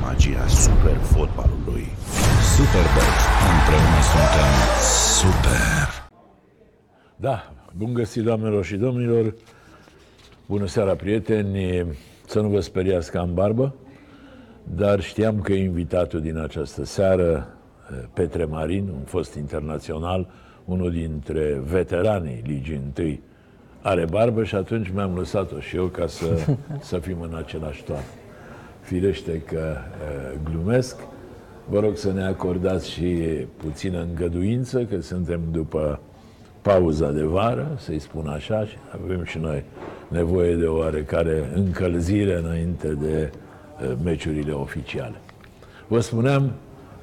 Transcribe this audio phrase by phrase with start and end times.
[0.00, 1.86] joacă și simte magia super fotbalului.
[2.54, 3.08] Superbox.
[3.52, 4.52] Împreună suntem
[5.18, 6.10] Super!
[7.16, 9.34] Da, bun găsit doamnelor și domnilor.
[10.46, 11.86] Bună seara, prieteni.
[12.26, 13.74] Să nu vă speriați că am barbă,
[14.64, 17.48] dar știam că invitatul din această seară,
[18.12, 20.28] Petre Marin, un fost internațional,
[20.64, 23.22] unul dintre veteranii Ligii întâi,
[23.82, 26.56] are barbă și atunci mi-am lăsat-o și eu ca să,
[26.90, 28.02] să fim în același toan.
[28.92, 30.96] Firește că uh, glumesc.
[31.68, 33.16] Vă rog să ne acordați și
[33.56, 36.00] puțină îngăduință, că suntem după
[36.62, 39.64] pauza de vară, să-i spun așa, și avem și noi
[40.08, 45.16] nevoie de oarecare încălzire înainte de uh, meciurile oficiale.
[45.88, 46.52] Vă spuneam,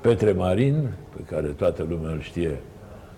[0.02, 2.60] Petre Marin, pe care toată lumea îl știe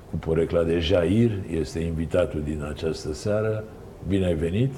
[0.09, 3.63] cu porecla de Jair, este invitatul din această seară.
[4.08, 4.72] Bine ai venit!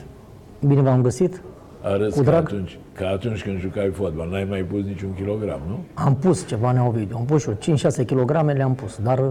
[0.67, 1.41] Bine v-am găsit.
[1.83, 2.43] Arăți Cu ca drag.
[2.45, 4.27] atunci, ca atunci când jucai fotbal.
[4.29, 5.79] N-ai mai pus niciun kilogram, nu?
[5.93, 7.15] Am pus ceva neovidiu.
[7.19, 9.25] Am pus și eu 5-6 kg le-am pus, dar uh,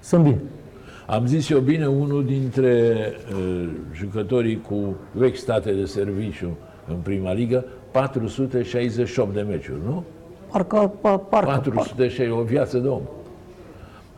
[0.00, 0.40] sunt bine.
[1.06, 2.94] Am zis eu bine, unul dintre
[3.32, 6.56] uh, jucătorii cu vechi state de serviciu
[6.88, 10.04] în prima ligă, 468 de meciuri, nu?
[10.52, 11.70] Parcă, pa- parcă, parcă.
[11.70, 13.00] 460, o viață de om.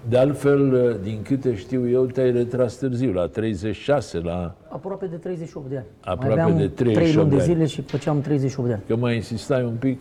[0.09, 4.55] De altfel, uh, din câte știu eu, te-ai retras târziu, la 36, la...
[4.69, 5.85] Aproape de 38 de ani.
[6.01, 7.53] Aproape mai aveam de 3 38 luni de de ani.
[7.53, 8.83] zile și făceam 38 de ani.
[8.87, 10.01] Că mai insistai un pic.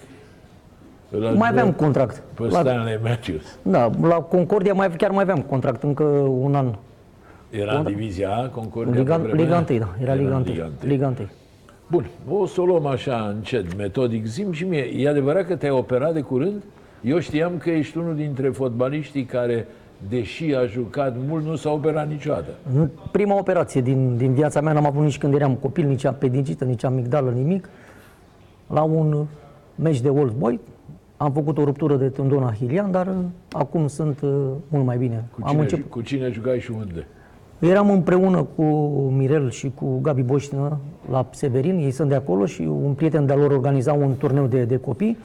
[1.09, 2.23] îl Mai ajut aveam contract.
[2.33, 3.57] Pe La, Stanley Matthews.
[3.61, 6.03] da, la Concordia mai, chiar mai aveam contract, încă
[6.39, 6.75] un an.
[7.49, 8.93] Era în divizia A, Concordia?
[8.93, 9.65] Liga, pe vremea Liga aia?
[9.69, 10.43] 1, da, era Liga 1.
[10.45, 10.89] Liga 1.
[10.89, 11.15] Liga 1.
[11.87, 14.25] Bun, o să o luăm așa încet, metodic.
[14.25, 16.63] Zim și mie, e adevărat că te-ai operat de curând?
[17.01, 19.67] Eu știam că ești unul dintre fotbaliștii care,
[20.09, 22.49] deși a jucat mult, nu s-a operat niciodată.
[22.73, 26.65] Nu- Prima operație din, din viața mea n-am avut nici când eram copil, nici apendicită,
[26.65, 27.69] nici amigdală, nimic.
[28.67, 29.25] La un uh,
[29.75, 30.59] meci de Old Boy
[31.17, 33.13] am făcut o ruptură de tendon ahilian, dar uh,
[33.51, 34.29] acum sunt uh,
[34.67, 35.25] mult mai bine.
[35.31, 35.89] Cu am cine, început.
[35.91, 37.07] cu cine jucai și unde?
[37.59, 38.63] Eram împreună cu
[39.17, 40.77] Mirel și cu Gabi Boștină
[41.11, 44.63] la Severin, ei sunt de acolo și un prieten de-al lor organiza un turneu de,
[44.63, 45.17] de copii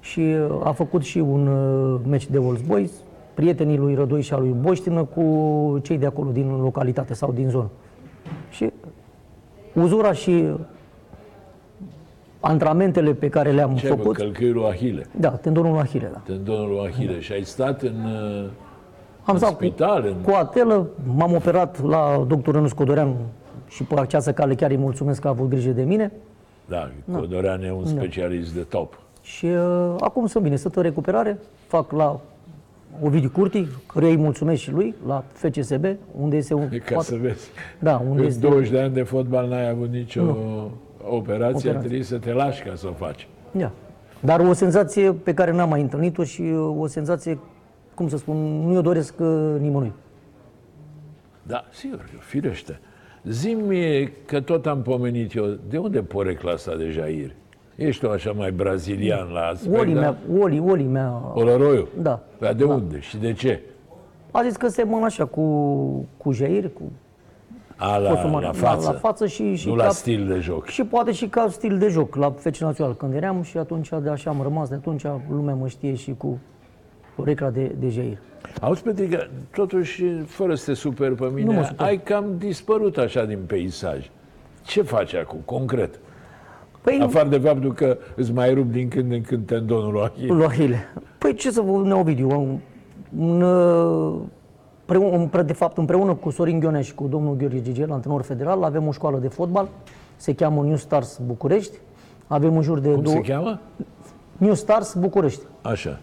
[0.00, 2.92] și uh, a făcut și un uh, meci de Wolves Boys,
[3.34, 7.48] prietenii lui Rădoi și a lui Boștină cu cei de acolo din localitate sau din
[7.48, 7.70] zonă.
[8.50, 8.70] Și
[9.74, 10.44] uzura și
[12.40, 16.18] antrenamentele pe care le-am Ce ai făcut, călcâiul Ahile, da, tendonul Ahile, da.
[16.18, 17.20] tendonul Ahile.
[17.20, 18.44] Și ai stat în, uh,
[19.24, 20.14] Am în stat spital, cu, în...
[20.22, 23.14] cu atelă, m-am operat la doctorul Ionuț Codorean
[23.68, 26.12] și pe această cale chiar îi mulțumesc că a avut grijă de mine.
[26.68, 28.98] Da, Codorean e un specialist de top.
[29.22, 32.20] Și uh, acum sunt bine, sunt în recuperare, fac la
[33.02, 35.84] Ovidiu Curti, căruia îi mulțumesc și lui, la FCSB,
[36.20, 36.68] unde este un...
[36.84, 37.50] Ca să vezi.
[37.78, 38.40] Da, unde În este...
[38.40, 41.70] 20 de ani de fotbal n-ai avut nicio operație, Operație.
[41.72, 43.28] trebuie să te lași ca să o faci.
[43.50, 43.70] Da.
[44.20, 47.38] Dar o senzație pe care n-am mai întâlnit-o și uh, o senzație,
[47.94, 49.92] cum să spun, nu o doresc uh, nimănui.
[51.42, 52.80] Da, sigur, firește.
[53.24, 57.34] Zimi că tot am pomenit eu, de unde porecla asta de Jair?
[57.76, 60.00] Ești tu așa mai brazilian la aspect, Oli da?
[60.00, 61.88] mea, Oli, Oli mea, Olăroiu?
[62.02, 62.20] Da.
[62.38, 63.60] Dar de unde și de ce?
[64.30, 65.42] a zis că semănă așa cu,
[66.16, 66.82] cu Jair, cu
[67.76, 68.86] A, la, fostul la, mare- față?
[68.86, 70.66] La, la față și, și nu ca, la stil de joc.
[70.66, 74.08] Și poate și ca stil de joc, la FC Național când eram și atunci de
[74.10, 76.38] așa am rămas, de atunci lumea mă știe și cu
[77.24, 78.18] recla de, de Jair.
[78.60, 81.86] Auzi, Petrica, totuși, fără să te super pe mine, Nu mă super.
[81.86, 84.10] ai cam dispărut așa din peisaj.
[84.66, 85.98] Ce faci acum, concret?
[86.84, 90.32] Păi, Afară de faptul că îți mai rup din când în când tendonul lui Achille.
[90.32, 90.78] lui Ahile.
[91.18, 92.58] Păi ce să vă Neovidiu, un,
[93.18, 94.20] un, uh,
[94.84, 98.86] preun, de fapt împreună cu Sorin Ghionea și cu domnul Gheorghe Gigel, antrenor federal, avem
[98.86, 99.68] o școală de fotbal,
[100.16, 101.78] se cheamă New Stars București,
[102.26, 103.60] avem în jur de Cum se două, cheamă?
[104.36, 105.42] New Stars București.
[105.62, 106.00] Așa.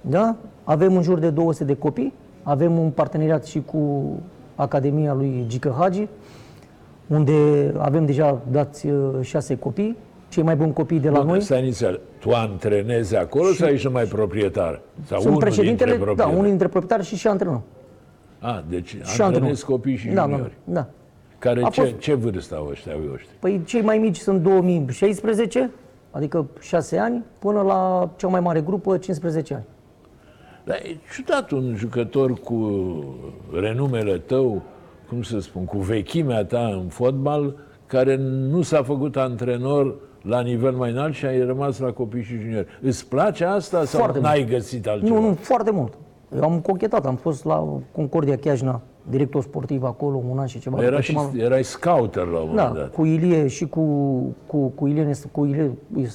[0.00, 0.36] Da?
[0.64, 2.12] Avem în jur de 200 de copii,
[2.42, 4.12] avem un parteneriat și cu
[4.54, 6.08] Academia lui Gică Hagi,
[7.06, 9.96] unde avem deja dați uh, șase copii,
[10.36, 11.40] cei mai buni copii de la Bun, noi.
[11.40, 12.00] Stai inițial.
[12.20, 14.80] Tu antrenezi acolo sau ești numai proprietar?
[15.04, 16.36] Sau Sunt unul președintele, dintre da, proprietari?
[16.36, 17.60] unul dintre proprietari și și antrenor.
[18.38, 19.58] A, deci Și antrenezi antrenor.
[19.66, 20.52] copii și da, juniori.
[20.64, 20.86] Da, da.
[21.38, 23.32] Care A ce, fost- ce vârstă au ăștia, au ăștia?
[23.38, 25.70] Păi cei mai mici sunt 2016,
[26.10, 29.64] adică 6 ani, până la cea mai mare grupă, 15 ani.
[30.64, 32.58] Dar e ciudat un jucător cu
[33.60, 34.62] renumele tău,
[35.08, 37.56] cum să spun, cu vechimea ta în fotbal,
[37.86, 38.16] care
[38.50, 39.94] nu s-a făcut antrenor
[40.26, 42.66] la nivel mai înalt și ai rămas la copii și juniori.
[42.82, 45.14] Îți place asta sau Foarte n-ai găsit altceva?
[45.18, 45.92] Nu, nu, foarte mult.
[46.36, 48.80] Eu am cochetat, am fost la Concordia Chiajna
[49.10, 50.78] director sportiv acolo un an și ceva.
[50.78, 52.92] Era După și, ce m-am- erai scouter la un moment da, dat.
[52.92, 53.80] cu Ilie și cu,
[54.46, 55.72] cu, cu, Ilie, cu Ilie,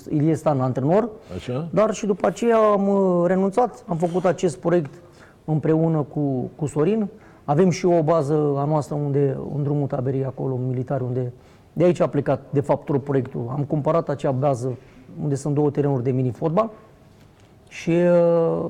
[0.10, 1.10] Ilie Stan, antrenor.
[1.36, 1.68] Așa?
[1.72, 4.94] Dar și după aceea am uh, renunțat, am făcut acest proiect
[5.46, 7.08] împreună cu, cu Sorin.
[7.46, 11.34] Avem și o bază a noastră unde, în drumul taberii acolo, militar, unde
[11.74, 13.48] de aici a plecat, de fapt, tot proiectul.
[13.56, 14.78] Am cumpărat acea bază
[15.22, 16.70] unde sunt două terenuri de mini-fotbal
[17.68, 18.66] și uh,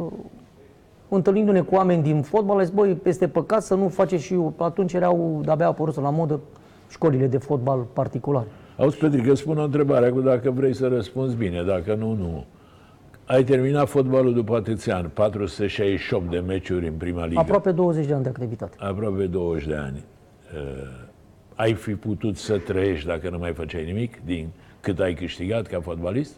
[1.09, 4.53] întâlnindu-ne cu oameni din fotbal, am zis, băi, este păcat să nu faceți și eu.
[4.57, 6.39] Atunci erau, de-abia apărut la modă
[6.89, 8.47] școlile de fotbal particulare.
[8.77, 12.45] Auzi, Petrică, spun o întrebare, acum dacă vrei să răspunzi bine, dacă nu, nu.
[13.25, 17.39] Ai terminat fotbalul după atâția ani, 468 de meciuri în prima ligă.
[17.39, 18.77] Aproape 20 de ani de activitate.
[18.79, 20.03] aproape 20 de ani.
[20.53, 21.09] Uh,
[21.61, 24.47] ai fi putut să trăiești dacă nu mai făceai nimic din
[24.79, 26.33] cât ai câștigat ca fotbalist?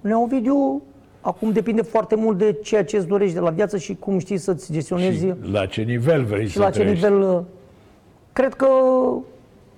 [0.00, 0.82] Nea Ovidiu,
[1.20, 4.36] acum depinde foarte mult de ceea ce îți dorești de la viață și cum știi
[4.36, 7.04] să-ți gestionezi Și la ce nivel vrei și să la ce trăiești?
[7.04, 7.20] nivel...
[7.30, 7.40] uh,
[8.32, 8.66] Cred că,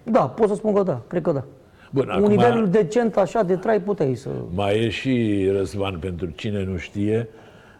[0.03, 1.45] da, pot să spun că da, cred că da.
[1.91, 4.29] Bun, Un acum nivel decent așa de trai puteai să...
[4.55, 7.29] mai e și Răzvan, pentru cine nu știe,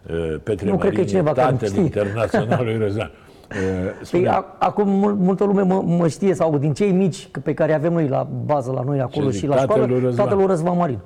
[0.09, 1.81] uh, Petre Nu cred că e Marin cineva care nu tatăl știe.
[1.81, 3.11] internaționalului Răzvan.
[3.53, 3.59] Uh,
[3.97, 7.53] Păi, spune, a- acum mul- multă lume mă, mă știe, sau din cei mici pe
[7.53, 10.23] care avem noi la bază la noi acolo zic, și la tatăl lui școală, Răzvan.
[10.25, 10.99] tatăl lui Răzvan Marin.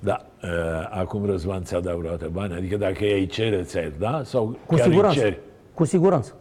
[0.00, 0.48] da, uh,
[0.90, 2.54] acum Răzvan ți-a dat vreodată bani?
[2.54, 4.20] Adică dacă ei cere, ți-ai da?
[4.24, 5.18] Sau Cu chiar îi siguranță.
[5.20, 5.38] ceri?
[5.74, 6.32] Cu siguranță.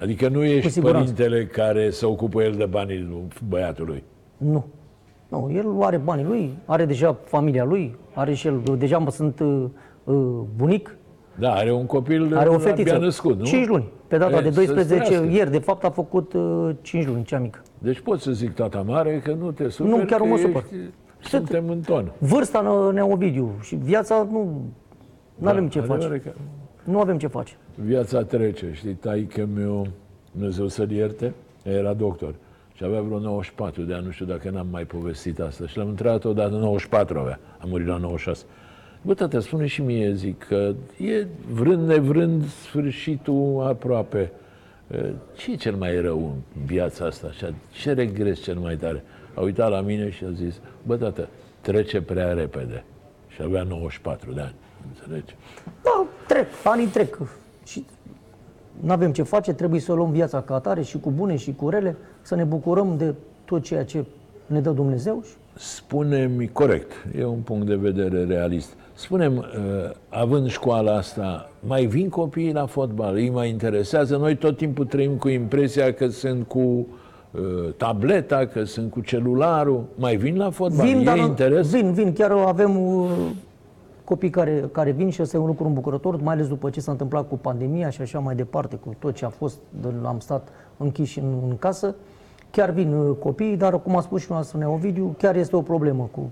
[0.00, 1.12] Adică nu ești siguranță.
[1.12, 4.04] părintele care se ocupă el de banii băiatului.
[4.36, 4.64] Nu.
[5.28, 9.40] Nu, el are banii lui, are deja familia lui, are și el, deja mă sunt
[9.40, 9.64] uh,
[10.04, 10.14] uh,
[10.56, 10.96] bunic,
[11.38, 13.44] Da, are un copil Are o abia fetiță, născut, nu?
[13.44, 13.84] 5 luni.
[14.08, 15.30] Pe data E, de să-ți 12 trăiască.
[15.32, 17.60] ieri, de fapt, a făcut uh, 5 luni, cea mică.
[17.78, 20.36] Deci pot să zic tata mare că nu te superi, Nu, chiar că nu mă
[20.38, 20.62] supăr.
[20.62, 22.12] ești- Suntem în ton.
[22.18, 24.62] Vârsta ne- Nea Ovidiu și viața nu
[25.34, 26.20] nu avem ce adevărat face.
[26.20, 26.30] Că
[26.84, 27.52] Nu avem ce face.
[27.74, 29.86] viața trece, știi, taică meu,
[30.32, 31.32] Dumnezeu să-l ierte,
[31.62, 32.34] era doctor.
[32.74, 35.66] Și avea vreo 94 de ani, nu știu dacă n-am mai povestit asta.
[35.66, 38.44] Și l-am întrebat odată, 94 avea, a murit la 96.
[39.04, 44.32] Bă, tata, spune și mie, zic, că e vrând nevrând sfârșitul aproape.
[44.90, 47.26] E, Ce e cel mai rău în viața asta?
[47.30, 49.04] Așa, ce regres cel mai tare?
[49.34, 51.28] A uitat la mine și a zis, bă, tată,
[51.60, 52.84] trece prea repede.
[53.28, 54.54] Și avea 94 de ani,
[54.88, 55.36] înțelegi?
[55.82, 57.18] Da, trec, anii trec.
[57.64, 57.86] Și
[58.80, 61.68] nu avem ce face, trebuie să luăm viața ca atare și cu bune și cu
[61.68, 63.14] rele, să ne bucurăm de
[63.44, 64.04] tot ceea ce
[64.46, 65.22] ne dă Dumnezeu.
[65.22, 68.76] Și Spune-mi, corect, e un punct de vedere realist.
[68.94, 69.44] Spune-mi, uh,
[70.08, 73.14] având școala asta, mai vin copiii la fotbal?
[73.14, 74.16] Îi mai interesează?
[74.16, 79.84] Noi tot timpul trăim cu impresia că sunt cu uh, tableta, că sunt cu celularul.
[79.94, 80.86] Mai vin la fotbal?
[80.86, 81.70] vin, e dar interes?
[81.70, 82.12] vin, vin.
[82.12, 83.10] Chiar avem uh,
[84.04, 86.90] copii care, care vin și ăsta e un lucru îmbucurător, mai ales după ce s-a
[86.90, 90.48] întâmplat cu pandemia și așa mai departe, cu tot ce a fost, de, am stat
[90.76, 91.94] închiși în, în casă.
[92.50, 95.62] Chiar vin uh, copiii, dar cum a spus și noastră Nea Ovidiu, chiar este o
[95.62, 96.30] problemă cu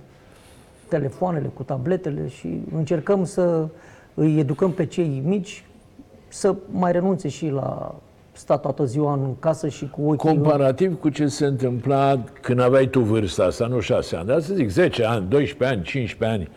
[0.90, 3.66] telefoanele, cu tabletele și încercăm să
[4.14, 5.64] îi educăm pe cei mici
[6.28, 7.94] să mai renunțe și la
[8.32, 12.86] sta toată ziua în casă și cu ochii Comparativ cu ce se întâmpla când aveai
[12.86, 16.50] tu vârsta asta, nu 6 ani, dar să zic 10 ani, 12 ani, 15 ani,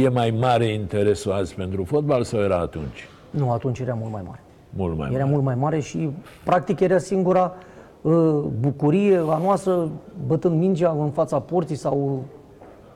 [0.00, 3.08] e mai mare interesul azi pentru fotbal sau era atunci?
[3.30, 4.40] Nu, atunci era mult mai mare.
[4.70, 5.30] Mult mai Era mare.
[5.30, 6.10] mult mai mare și
[6.44, 7.54] practic era singura
[8.02, 8.12] uh,
[8.60, 9.88] bucurie a noastră
[10.26, 12.24] bătând mingea în fața porții sau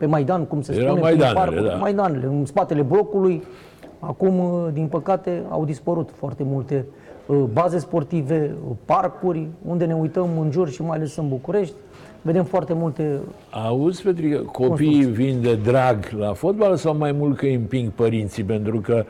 [0.00, 1.74] pe Maidan, cum se Erau spune, Maidanele, prin parcuri, da.
[1.74, 3.42] Maidanele, în spatele blocului.
[3.98, 6.86] Acum, uh, din păcate, au dispărut foarte multe
[7.26, 11.74] uh, baze sportive, uh, parcuri, unde ne uităm în jur și mai ales în București.
[12.22, 13.18] Vedem foarte multe
[13.50, 18.44] Auzi, Petrică, copiii vin de drag la fotbal sau mai mult că îi împing părinții?
[18.44, 19.04] Pentru că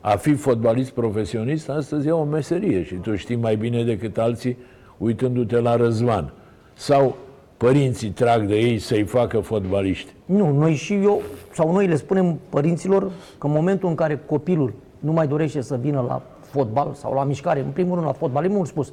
[0.00, 4.56] a fi fotbalist profesionist astăzi e o meserie și tu știi mai bine decât alții
[4.98, 6.32] uitându-te la Răzvan.
[6.74, 7.16] Sau
[7.56, 10.12] părinții trag de ei să-i facă fotbaliști.
[10.24, 14.72] Nu, noi și eu, sau noi le spunem părinților că în momentul în care copilul
[14.98, 18.44] nu mai dorește să vină la fotbal sau la mișcare, în primul rând la fotbal,
[18.44, 18.92] e mult spus.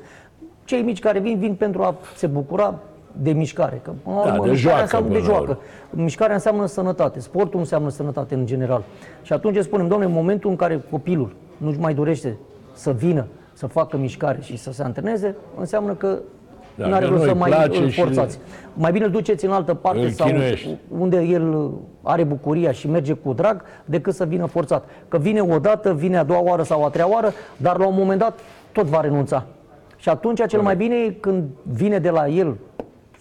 [0.66, 2.80] Cei mici care vin, vin pentru a se bucura
[3.22, 3.82] de mișcare.
[3.84, 5.60] Că, până la Da, urmă, de mișcarea joacă, înseamnă de până la joacă.
[5.90, 7.20] Mișcarea înseamnă sănătate.
[7.20, 8.84] Sportul înseamnă sănătate în general.
[9.22, 12.38] Și atunci spunem, domnule, în momentul în care copilul nu-și mai dorește
[12.74, 16.20] să vină, să facă mișcare și să se antreneze, înseamnă că
[16.76, 18.40] Dacă nu are rost nu-i să mai place îl și- forțați.
[18.74, 20.70] Mai bine îl duceți în altă parte Îl sau chinuiești.
[21.00, 21.70] unde el
[22.02, 24.86] are bucuria și merge cu drag, decât să vină forțat.
[25.08, 27.96] Că vine o dată, vine a doua oară sau a treia oară, dar la un
[27.98, 28.40] moment dat
[28.72, 29.46] tot va renunța.
[29.98, 32.56] Și atunci cel mai bine e când vine de la el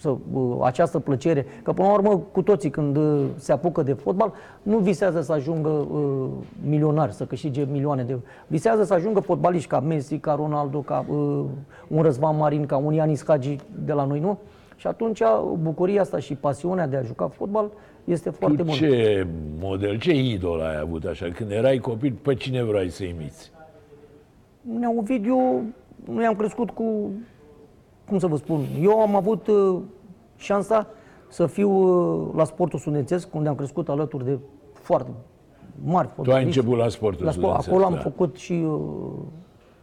[0.01, 3.93] să, uh, această plăcere, că până la urmă cu toții când uh, se apucă de
[3.93, 6.27] fotbal nu visează să ajungă uh,
[6.67, 8.17] milionari, să câștige milioane de
[8.47, 11.43] visează să ajungă fotbaliști ca Messi, ca Ronaldo, ca uh,
[11.87, 14.37] un Răzvan Marin, ca un Ianis Hagi de la noi, nu?
[14.75, 15.21] Și atunci
[15.61, 17.71] bucuria asta și pasiunea de a juca fotbal
[18.03, 18.75] este foarte Tu bună.
[18.75, 19.27] ce
[19.59, 21.25] model, ce idol ai avut așa?
[21.35, 23.51] Când erai copil, pe cine vrei să imiți?
[24.79, 25.63] Nea Ovidiu,
[26.13, 27.11] noi am crescut cu,
[28.11, 29.77] cum să vă spun, eu am avut uh,
[30.37, 30.87] șansa
[31.27, 34.37] să fiu uh, la sportul studențesc, unde am crescut alături de
[34.73, 35.09] foarte
[35.83, 36.57] mari Tu ai fotbaliști.
[36.59, 37.99] început la sportul la sport, studențesc, acolo am da.
[37.99, 38.79] făcut și, uh,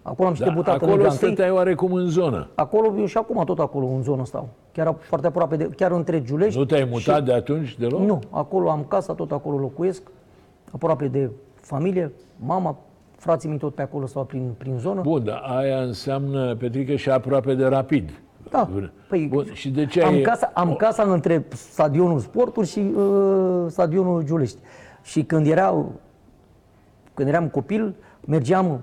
[0.02, 1.16] acolo am și Da, debutat în acolo Liga 1.
[1.16, 2.48] stăteai oarecum în zonă.
[2.54, 4.48] Acolo, eu și acum tot acolo, în zonă stau.
[4.72, 6.58] Chiar foarte aproape, de, chiar între Giulești.
[6.58, 8.00] Nu te-ai mutat și- de atunci deloc?
[8.00, 10.02] Nu, acolo am casa, tot acolo locuiesc,
[10.72, 11.30] aproape de
[11.60, 12.76] familie, mama,
[13.18, 15.00] frații mei tot pe acolo stau prin, prin zonă.
[15.00, 18.10] Bun, dar aia înseamnă, Petrică, și aproape de rapid.
[18.50, 18.68] Da,
[19.08, 20.20] păi, Bun, și de ce am, ai...
[20.20, 24.58] casa, am casa între stadionul Sporturi și uh, stadionul Giulești.
[25.02, 25.92] Și când, erau,
[27.14, 27.94] când eram copil,
[28.26, 28.80] mergeam,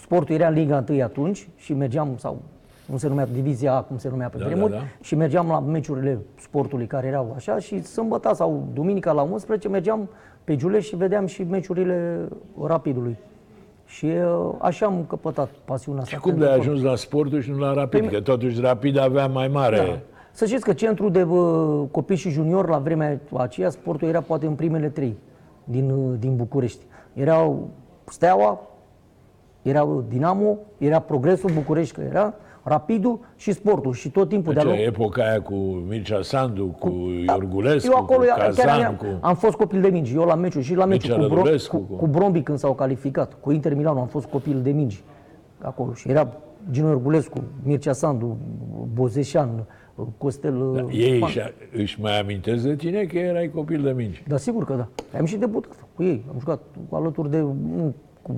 [0.00, 2.42] sportul era în Liga 1 atunci și mergeam, sau
[2.88, 4.84] cum se numea, Divizia A, cum se numea pe Da, vremuri, da, da.
[5.00, 10.08] și mergeam la meciurile sportului care erau așa și sâmbătă sau duminica la 11 mergeam
[10.44, 12.28] pe Giulești și vedeam și meciurile
[12.64, 13.16] Rapidului.
[13.96, 16.14] Și uh, așa am căpătat pasiunea asta.
[16.14, 16.74] Și cum pentru de-ai fotbal.
[16.76, 18.06] ajuns la sportul și nu la rapid?
[18.06, 19.76] Păi- Că totuși rapid avea mai mare...
[19.76, 19.98] Da.
[20.32, 24.46] Să știți că centrul de uh, copii și junior la vremea aceea, sportul era poate
[24.46, 25.16] în primele trei
[25.64, 26.84] din, uh, din București.
[27.12, 27.68] Erau
[28.04, 28.60] Steaua,
[29.62, 32.34] era Dinamo, era Progresul București, că era
[32.66, 33.92] Rapidul și Sportul.
[33.92, 35.54] Și tot timpul Deci, de-a lung- epoca aia cu
[35.88, 36.92] Mircea Sandu, cu
[37.26, 39.04] Iorgulescu, eu acolo cu chiar Cazan, am, cu...
[39.20, 40.14] am fost copil de mingi.
[40.14, 42.58] Eu la meciuri și la meciuri Mircea cu, Bro, Rădulescu, cu, cu- cu Brombi când
[42.58, 43.36] s-au calificat.
[43.40, 45.02] Cu Inter Milano am fost copil de mingi
[45.62, 45.92] acolo.
[45.92, 46.28] Și era
[46.70, 48.36] Gino Iorgulescu, Mircea Sandu,
[48.92, 49.48] Bozeșan,
[50.18, 50.70] Costel...
[50.74, 51.28] Da, ei Pan.
[51.28, 51.40] își,
[51.82, 54.22] își mai amintesc de tine că erai copil de mingi.
[54.28, 55.18] Da, sigur că da.
[55.18, 56.24] Am și debutat cu ei.
[56.32, 57.38] Am jucat alături de,
[57.76, 58.34] nu, cu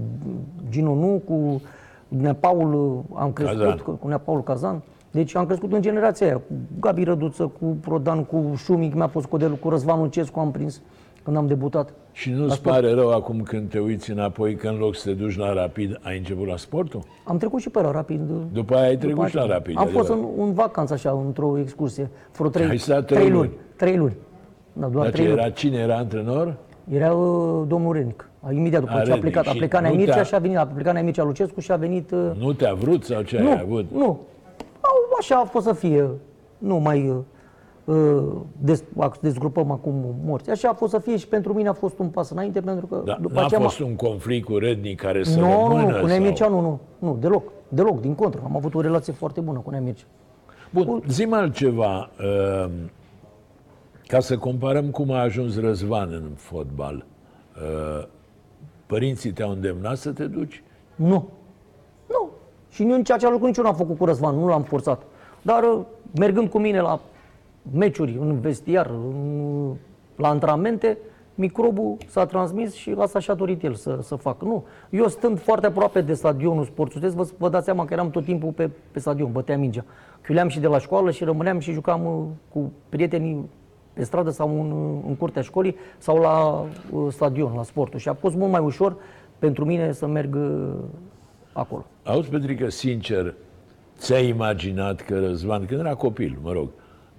[0.70, 1.62] Gino, nu, cu
[2.08, 3.76] Nea Paul, am crescut, Cazan.
[3.84, 4.82] cu, cu Nea Paul Cazan.
[5.10, 9.26] Deci am crescut în generația aia, cu Gabi Răduță, cu Prodan, cu Șumic, mi-a fost
[9.26, 10.80] codelul, cu Răzvan Lucescu am prins
[11.22, 11.92] când am debutat.
[12.12, 15.36] Și nu-ți pare rău acum când te uiți înapoi că în loc să te duci
[15.36, 17.02] la rapid, ai început la sportul?
[17.24, 18.20] Am trecut și pe la rapid.
[18.52, 19.56] După aia ai trecut și la aceea.
[19.56, 19.76] rapid.
[19.78, 20.34] Am fost adevărat.
[20.38, 23.46] în, în vacanță așa, într-o excursie, vreo trei, Ai stat trei trei luni.
[23.48, 23.58] luni.
[23.76, 24.16] Trei luni.
[24.72, 25.40] Da, doar Dar ce trei luni.
[25.40, 26.56] era, cine era antrenor?
[26.90, 28.28] Era uh, domnul Renic.
[28.52, 29.20] Imediat după A, ce a Renic.
[29.20, 31.24] plecat, a Și plecat Nea nu Mircea te-a- și a venit, a plecat Nea Mircea
[31.24, 32.10] Lucescu și a venit...
[32.10, 33.84] uh, Nu te-a vrut sau ce nu, ai avut?
[33.92, 34.04] nu.
[34.80, 36.08] Au, așa a fost să fie.
[36.58, 37.16] Nu mai uh,
[37.96, 38.22] uh,
[38.58, 40.50] des, ac- dezgrupăm acum morți.
[40.50, 43.02] Așa a fost să fie și pentru mine a fost un pas înainte pentru că
[43.04, 43.60] Da, după n-a aceea...
[43.60, 45.80] m-a- fost un conflict cu rednic care să nu, rămână?
[45.92, 48.40] nu, cu Nea sau- Mircea nu, nu, nu, deloc, deloc, din contră.
[48.44, 50.04] Am avut o relație foarte bună cu Nea Mircea.
[50.70, 52.10] Bun, zi altceva.
[52.64, 52.70] uh,
[54.06, 57.04] Ca să comparăm cum a ajuns Răzvan în fotbal.
[57.56, 58.06] uh,
[58.86, 60.62] Părinții te-au îndemnat să te duci?
[60.94, 61.28] Nu.
[62.06, 62.30] Nu.
[62.70, 65.02] Și nici ceea ce lucru nici eu n-am făcut cu Răzvan, nu l-am forțat.
[65.42, 65.80] Dar uh,
[66.18, 67.00] mergând cu mine la
[67.72, 69.72] meciuri, în vestiar, în,
[70.16, 70.98] la antrenamente,
[71.34, 74.44] microbul s-a transmis și asta și-a dorit el să, să facă.
[74.44, 74.64] Nu.
[74.90, 78.50] Eu stând foarte aproape de stadionul sportul, vă, vă dați seama că eram tot timpul
[78.50, 79.84] pe, pe stadion, băteam mingea.
[80.26, 83.48] Chiuleam și de la școală și rămâneam și jucam uh, cu prietenii
[83.96, 87.98] pe stradă sau în, uh, în curtea școlii sau la uh, stadion, la sportul.
[87.98, 88.96] Și a fost mult mai ușor
[89.38, 90.72] pentru mine să merg uh,
[91.52, 91.86] acolo.
[92.04, 93.34] Auzi, Petrică, sincer,
[93.98, 96.68] ți-ai imaginat că Răzvan, când era copil, mă rog,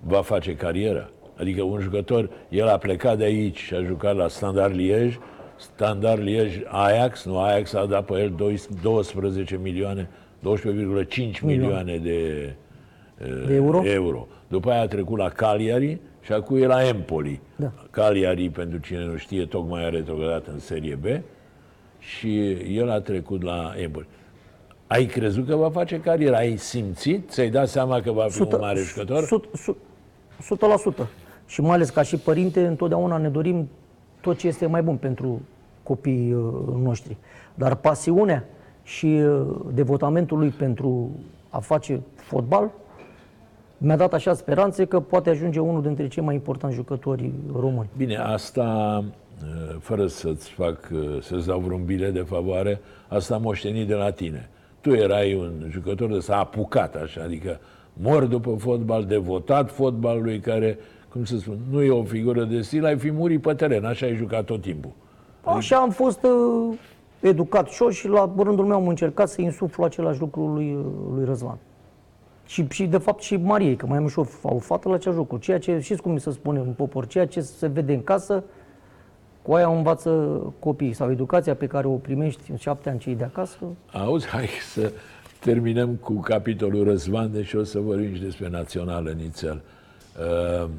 [0.04, 1.10] va face carieră?
[1.40, 5.18] Adică un jucător, el a plecat de aici și a jucat la Standard Liege,
[5.56, 12.54] Standard Liege Ajax, nu Ajax a dat pe el 12 milioane, 12,5 milioane de,
[13.48, 13.82] De euro?
[13.86, 14.28] euro.
[14.48, 17.42] După aia a trecut la Cagliari și acum e la Empoli.
[17.56, 17.72] Da.
[17.90, 21.06] Cagliari, pentru cine nu știe, tocmai a retrogradat în Serie B
[22.00, 24.08] și el a trecut la Empoli.
[24.88, 26.36] Ai crezut că va face carieră?
[26.36, 27.30] Ai simțit?
[27.30, 29.24] Ți-ai dat seama că va fi un mare jucător?
[29.24, 29.78] sut- sut-
[31.04, 31.08] 100%.
[31.46, 33.70] Și mai ales ca și părinte, întotdeauna ne dorim
[34.22, 35.42] tot ce este mai bun pentru
[35.84, 36.44] copiii uh,
[36.82, 37.18] noștri.
[37.54, 38.46] Dar pasiunea
[38.84, 41.10] și uh, devotamentul lui pentru
[41.50, 42.72] a face fotbal
[43.78, 47.90] mi-a dat așa speranțe că poate ajunge unul dintre cei mai importanti jucători români.
[47.98, 49.04] Bine, asta,
[49.42, 53.94] uh, fără să-ți fac, uh, să-ți dau vreun bilet de favoare, asta am moștenit de
[53.94, 54.50] la tine.
[54.82, 57.60] Tu erai un jucător de s-a apucat așa, adică
[57.94, 60.78] mor după fotbal, devotat fotbalului, care,
[61.10, 64.06] cum să spun, nu e o figură de stil, ai fi murit pe teren, așa
[64.06, 64.92] ai jucat tot timpul.
[65.44, 66.78] Așa am fost uh,
[67.20, 70.86] educat și eu și la rândul meu am încercat să insuflu același lucru lui, uh,
[71.16, 71.58] lui Răzvan.
[72.48, 75.12] Și, și de fapt și Mariei, că mai am și o, o fată la acea
[75.12, 75.42] jocuri.
[75.42, 78.44] Ceea ce, știți cum mi se spune în popor, ceea ce se vede în casă,
[79.42, 80.10] cu aia învață
[80.60, 83.58] copiii sau educația pe care o primești în șapte ani cei de acasă.
[83.92, 84.92] Auzi, hai să
[85.40, 89.62] terminăm cu capitolul Răzvan, și o să vorbim și despre națională nițel.
[90.20, 90.70] Uh,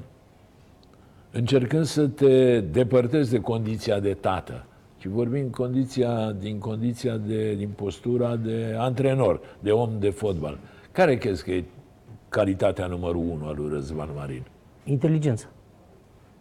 [1.30, 4.64] încercând să te depărtezi de condiția de tată,
[4.98, 10.58] ci vorbim condiția, din condiția de, din postura de antrenor, de om de fotbal.
[10.98, 11.64] Care crezi că e
[12.28, 14.42] calitatea numărul unu a lui Răzvan Marin?
[14.84, 15.46] Inteligența.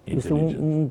[0.04, 0.74] Este un, Inteligență.
[0.76, 0.90] un,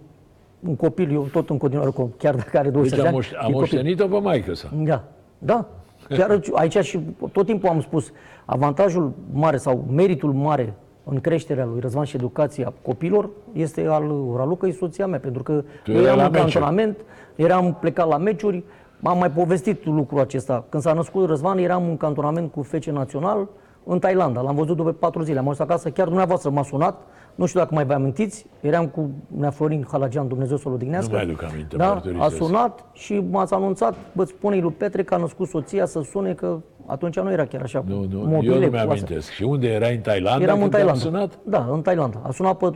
[0.69, 3.25] un copil, eu tot în continuare, cu- chiar dacă are 20 Deci de am, ani,
[3.25, 3.59] moș- e am copil.
[3.59, 4.71] moștenit-o pe maică sa.
[4.85, 5.05] Da,
[5.39, 5.69] da.
[6.09, 7.01] Chiar aici și
[7.33, 8.13] tot timpul am spus,
[8.45, 14.73] avantajul mare sau meritul mare în creșterea lui Răzvan și educația copilor este al Ralucăi,
[14.73, 16.53] soția mea, pentru că Tu eu erai eram la în meciuri.
[16.53, 16.97] cantonament,
[17.35, 18.65] eram plecat la meciuri,
[19.03, 20.65] am mai povestit lucrul acesta.
[20.69, 23.49] Când s-a născut Răzvan, eram în cantonament cu FC Național
[23.85, 24.41] în Thailanda.
[24.41, 25.39] L-am văzut după patru zile.
[25.39, 27.01] Am ajuns acasă, chiar dumneavoastră m-a sunat,
[27.35, 31.11] nu știu dacă mai vă amintiți, eram cu Nea Florin Halagian, Dumnezeu să-l odihnească.
[31.11, 32.37] Nu mai aduc aminte, Da, a mărturisesc.
[32.37, 36.59] sunat și m-ați anunțat, bă, spune lui Petre că a născut soția să sune, că
[36.87, 37.85] atunci nu era chiar așa.
[37.87, 38.85] Nu, nu, modurile eu nu cu astea.
[38.85, 39.31] mi-amintesc.
[39.31, 41.19] Și unde erai în Thailanda Eram în când te-am Thailanda.
[41.19, 41.39] sunat?
[41.43, 42.21] Da, în Thailanda.
[42.23, 42.71] A sunat pe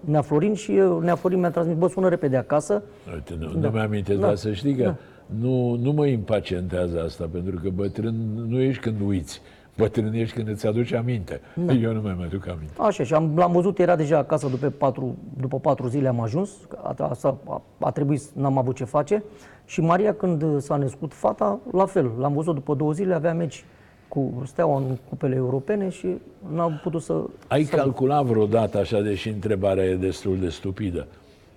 [0.00, 2.82] Nea Florin și uh, Nea Florin mi-a transmis, bă, sună repede acasă.
[3.14, 4.94] Uite, nu, nu mi-amintesc, dar să știi că
[5.40, 8.14] nu, nu mă impacientează asta, pentru că bătrân
[8.48, 9.40] nu ești când uiți.
[9.76, 11.40] Bătrân ești când îți aduci aminte.
[11.82, 12.72] Eu nu mai mă aduc aminte.
[12.78, 16.50] Așa, și am, l-am văzut, era deja acasă după patru, după patru zile am ajuns,
[16.82, 17.16] a, a,
[17.46, 19.22] a, a trebuit, n-am avut ce face.
[19.64, 23.64] Și Maria, când s-a născut fata, la fel, l-am văzut după două zile, avea meci
[24.08, 26.06] cu Steaua în cupele europene și
[26.54, 27.24] n-am putut să...
[27.48, 27.76] Ai să...
[27.76, 31.06] calculat vreodată, așa, deși întrebarea e destul de stupidă,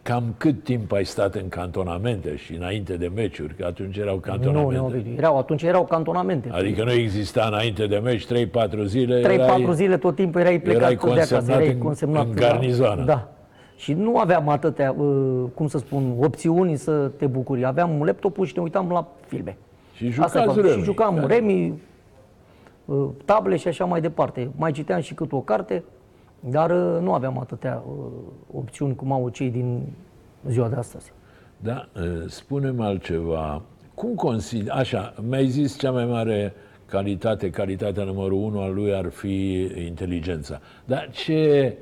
[0.01, 4.20] cam cât timp ai stat în cantonamente și înainte de meciuri, că atunci erau Nu,
[4.20, 4.75] cantonamente.
[4.77, 6.50] nu, Ovidiu, erau, atunci erau cantonamente.
[6.51, 9.22] Adică nu exista înainte de meci 3-4 zile.
[9.22, 12.34] 3-4 erai- zile tot timpul erai plecat erai de acasă, consemnat erai în- consemnat în
[12.36, 13.03] la- garnizoană.
[13.03, 13.27] Da.
[13.75, 17.65] Și nu aveam atâtea, uh, cum să spun, opțiuni să te bucuri.
[17.65, 19.58] Aveam laptopul și ne uitam la filme.
[19.94, 20.65] Și Asta jucați fac.
[20.65, 20.78] Remi.
[20.78, 21.26] Și jucam Da.
[21.26, 21.73] remi,
[22.86, 24.50] uh, table și așa mai departe.
[24.56, 25.84] Mai citeam și cât o carte,
[26.39, 27.93] dar uh, nu aveam atâtea uh,
[28.54, 29.82] opțiuni cum au cei din
[30.47, 31.12] ziua de astăzi.
[31.58, 31.89] Da,
[32.28, 33.62] spunem altceva.
[33.93, 36.54] Cum consideri, așa, mi-ai zis cea mai mare
[36.86, 39.54] calitate, calitatea numărul unu al lui ar fi
[39.86, 40.60] inteligența.
[40.86, 41.73] Dar ce,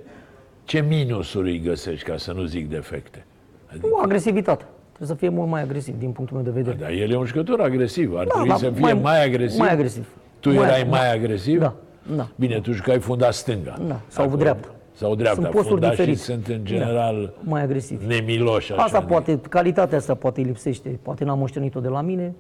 [0.64, 3.26] ce minusuri îi găsești, ca să nu zic defecte?
[3.70, 4.66] Adică, Nu, agresivitate.
[4.94, 6.76] Trebuie să fie mult mai agresiv din punctul meu de vedere.
[6.80, 9.60] dar el e un jucător agresiv, ar Da, trebui dar să fie mai, mai agresiv.
[9.60, 10.08] Mai agresiv.
[10.40, 10.90] Tu Mai- erai da.
[10.90, 11.60] mai agresiv?
[11.60, 11.76] Da,
[12.16, 12.28] da.
[12.36, 13.78] Bine, tu jucai fundat stânga.
[13.88, 14.40] Da, sau Acolo.
[14.42, 14.68] dreapta.
[14.94, 15.42] Sau dreapta.
[15.42, 16.20] Sunt posturi Fundașii diferite.
[16.22, 18.04] sunt în general Mai agresiv.
[18.08, 18.72] nemiloși.
[18.72, 22.34] așa Asta de- poate, calitatea asta poate îi lipsește, poate n-am moștenit-o de la mine,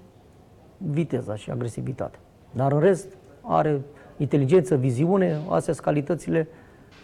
[0.77, 2.19] viteza și agresivitatea.
[2.51, 3.07] Dar în rest
[3.41, 3.81] are
[4.17, 6.47] inteligență, viziune, astea sunt calitățile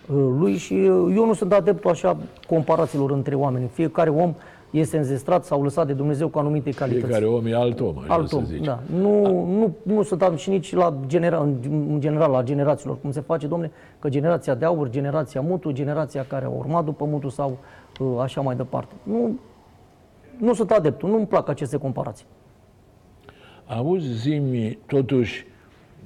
[0.10, 3.67] uh, lui și uh, eu nu sunt adeptul așa comparațiilor între oameni.
[3.73, 4.34] Fiecare om
[4.79, 7.05] este înzestrat sau lăsat de Dumnezeu cu anumite calități.
[7.05, 8.65] Fiecare om e alt om, așa Alt să om, zici.
[8.65, 8.79] da.
[8.99, 11.55] Nu, nu, nu sunt am și nici la genera, în,
[11.89, 16.25] în general la generațiilor, cum se face, domne, că generația de aur, generația mutu, generația
[16.27, 17.57] care a urmat după mutu sau
[17.99, 18.93] uh, așa mai departe.
[19.03, 19.39] Nu,
[20.38, 22.25] nu sunt adeptul, nu-mi plac aceste comparații.
[23.65, 25.45] Auzi, zimi, totuși,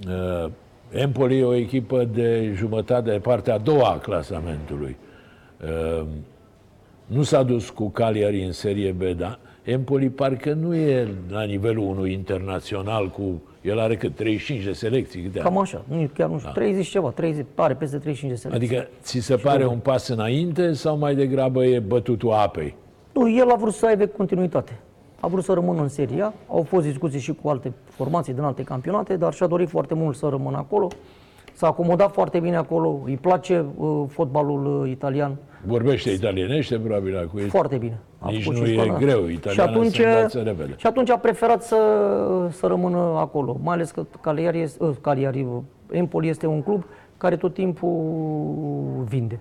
[0.08, 0.51] uh,
[0.91, 4.97] Empoli e o echipă de jumătate, de partea a doua a clasamentului.
[5.63, 6.08] Uh,
[7.08, 11.88] nu s-a dus cu Cagliari în Serie B, dar Empoli parcă nu e la nivelul
[11.88, 13.41] unui internațional cu...
[13.62, 14.15] El are cât?
[14.15, 15.22] 35 de selecții?
[15.22, 15.48] Câte are?
[15.48, 18.76] Cam așa, nu, chiar nu știu, 30 ceva, 30, pare peste 35 de selecții.
[18.76, 22.76] Adică ți se pare un pas înainte sau mai degrabă e bătutul apei?
[23.13, 24.80] Nu, el a vrut să aibă continuitate.
[25.20, 26.34] A vrut să rămână în Serie A.
[26.48, 30.15] Au fost discuții și cu alte formații din alte campionate, dar și-a dorit foarte mult
[30.15, 30.88] să rămână acolo.
[31.54, 37.39] S-a acomodat foarte bine acolo, îi place uh, fotbalul uh, italian Vorbește italienește, probabil, acum.
[37.39, 38.00] foarte bine.
[38.20, 38.98] A Nici făcut nu și e școala.
[38.98, 40.74] greu, și italiana atunci, se învață repede.
[40.78, 41.78] și atunci a preferat să,
[42.52, 45.58] să rămână acolo, mai ales că Cagliari, este, uh, Cagliari, uh,
[45.91, 46.84] Empoli este un club
[47.17, 49.39] care tot timpul vinde.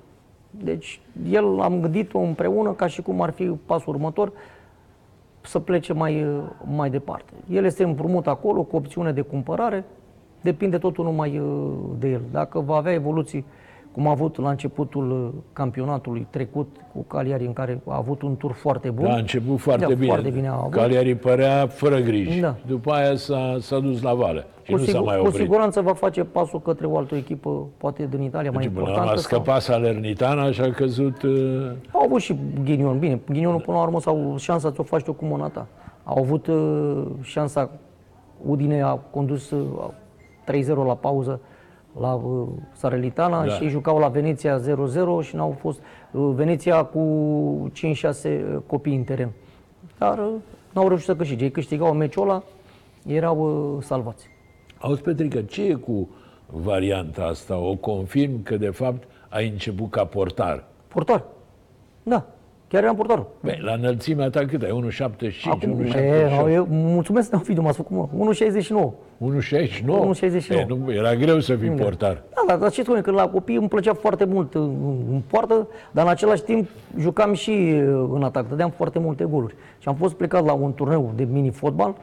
[0.51, 1.01] Deci
[1.31, 4.33] el am gândit-o împreună ca și cum ar fi pasul următor
[5.41, 6.43] să plece mai, uh,
[6.77, 7.33] mai departe.
[7.51, 9.85] El este împrumut acolo cu opțiune de cumpărare,
[10.41, 12.21] depinde totul numai uh, de el.
[12.33, 13.45] Dacă va avea evoluții
[13.97, 18.37] cum a avut la începutul uh, campionatului trecut cu Cagliari, în care a avut un
[18.37, 19.05] tur foarte bun.
[19.05, 20.07] Da, a început foarte Da, bine.
[20.07, 20.71] foarte bine a avut.
[20.71, 22.41] Cagliari părea fără griji.
[22.41, 22.55] Da.
[22.67, 25.41] După aia s-a, s-a dus la vale și cu, nu s-a sigur, mai cu oprit.
[25.41, 28.93] siguranță va face pasul către o altă echipă, poate din Italia, mai Deci, până la
[28.93, 29.13] urmă importantă.
[29.13, 31.23] a sau- scăpat Salernitana și a căzut...
[31.23, 32.99] uh, Au avut și ghinion.
[32.99, 35.67] Bine, ghinionul până la urmă sau șansa ți-o faci tu cu mâna ta.
[36.05, 37.71] Au avut uh, șansa,
[38.47, 39.61] Udine a condus uh,
[40.53, 41.41] 3-0 la pauză
[42.01, 43.53] la uh, Sarelitana Da.
[43.53, 44.65] și ei jucau la Veneția 0-0
[45.21, 45.81] și n-au fost
[46.11, 48.31] uh, Veneția cu 5-6
[48.67, 49.31] copii în teren.
[49.99, 50.33] Dar uh,
[50.73, 51.45] n-au reușit să câștige.
[51.45, 52.43] Ei câștigau meciul ăla,
[53.07, 53.39] erau
[53.77, 54.29] uh, salvați.
[54.79, 56.09] Auzi, Petrică, ce e cu
[56.47, 57.57] varianta asta?
[57.59, 60.65] O confirm că, de fapt, ai început ca portar.
[60.89, 61.25] Portar.
[62.03, 62.27] Da,
[62.69, 63.27] chiar eram portar.
[63.41, 64.71] Băi, la înălțimea ta cât ai?
[64.71, 65.95] 1,75, Acum, 1,78?
[65.97, 68.33] e, eu, mulțumesc, Neofidiu, m-ați făcut mă.
[68.35, 68.39] 1,69.
[68.39, 68.91] 1,69?
[69.21, 70.51] 1,69.
[70.51, 72.23] E, nu, era greu să fii portar.
[72.35, 74.63] Da, dar, dar ce spune, că la copii îmi plăcea foarte mult în,
[75.11, 79.55] în poartă, dar în același timp jucam și uh, în atac, dădeam foarte multe goluri.
[79.79, 81.95] Și am fost plecat la un turneu de mini-fotbal,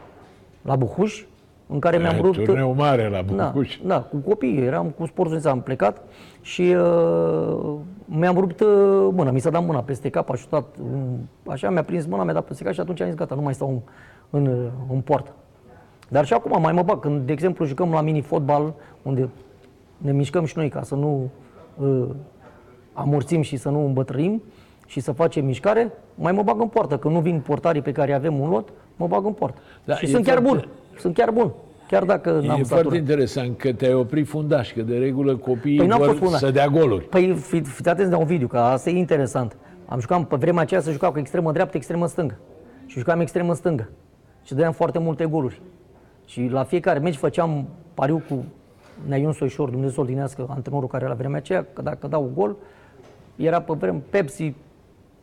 [0.62, 1.24] la Buhuș,
[1.68, 2.44] în care mi-am E, rupt...
[2.44, 3.78] Turneu mare la Da, Bucuș.
[3.86, 6.02] da, cu copii, eram cu sportul am plecat
[6.42, 7.74] și uh,
[8.06, 8.68] mi-am rupt uh,
[9.12, 12.34] mâna, mi s-a dat mâna peste cap, a șutat, um, așa mi-a prins mâna, mi-a
[12.34, 13.70] dat peste cap și atunci am zis gata, nu mai stau
[14.30, 15.32] în, în, uh, în poartă.
[16.10, 19.30] Dar și acum mai mă bag, când, de exemplu, jucăm la mini-fotbal, unde
[19.98, 21.30] ne mișcăm și noi ca să nu
[21.78, 22.06] uh,
[22.94, 24.44] amorțim și să nu îmbătrânim
[24.86, 26.98] și să facem mișcare, mai mă bag în poartă.
[26.98, 29.60] Când nu vin portarii pe care avem un lot, mă bag în poartă.
[29.84, 30.70] Da, și e sunt chiar foarte- bun.
[31.00, 31.52] Sunt chiar bun.
[31.88, 32.66] Chiar dacă n-am E statură.
[32.66, 36.40] foarte interesant că te-ai oprit fundaș, că de regulă copiii Păi n-am vor fost fundaș.
[36.40, 37.06] să dea goluri.
[37.06, 39.56] Păi fi, fiți atenți de un video, că asta e interesant.
[39.86, 42.38] Am jucat, pe vremea aceea se juca cu extremă dreaptă, extremă stângă.
[42.86, 43.90] Și jucam extremă stângă.
[44.44, 45.62] Și dădeam foarte multe goluri.
[46.26, 48.44] Și la fiecare meci făceam pariu cu
[49.08, 52.56] Neiun Soișor, Dumnezeu să odinească antrenorul care la vremea aceea, că dacă dau gol,
[53.36, 54.54] era pe vreme Pepsi,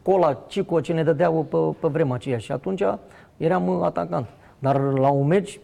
[0.02, 2.38] Cola, Cico, ce ne dădeau pe, pe vremea aceea.
[2.38, 2.83] Și atunci
[3.37, 4.26] eram uh, atacant.
[4.61, 5.61] Dar la un meci,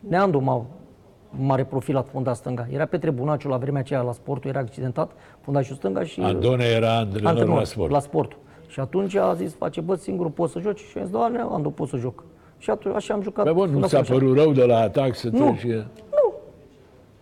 [0.00, 0.66] Neandu m-a
[1.30, 2.66] mare profilat fundaș stânga.
[2.72, 5.10] Era Petre Bunaciu la vremea aceea la sportul, era accidentat,
[5.40, 7.90] fundașul stânga și Andone era antrenor, antrenor la sport.
[7.90, 8.38] la sportul.
[8.66, 10.78] Și atunci a zis, face, bă, singurul poți să joci?
[10.80, 12.24] Și am zis, da, Neandu, pot să joc.
[12.58, 13.44] Și atunci așa am jucat.
[13.44, 14.12] Bă, bun, nu fundaș ți-a așa.
[14.12, 15.56] părut rău de la atac să Nu.
[15.60, 15.84] treci?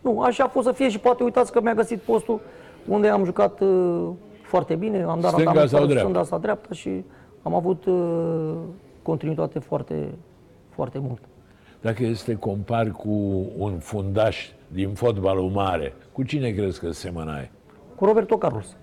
[0.00, 2.40] Nu, așa a fost să fie și poate uitați că mi-a găsit postul
[2.86, 4.08] unde am jucat uh,
[4.42, 6.10] foarte bine, am dat Stânga randament sau foarte dreapta?
[6.10, 7.04] stânga sau dreapta și
[7.42, 8.52] am avut uh,
[9.02, 10.14] continuitate foarte,
[10.78, 11.20] foarte mult.
[11.80, 17.50] Dacă este compar cu un fundaș din fotbalul mare, cu cine crezi că semănai?
[17.94, 18.76] Cu Roberto Carlos.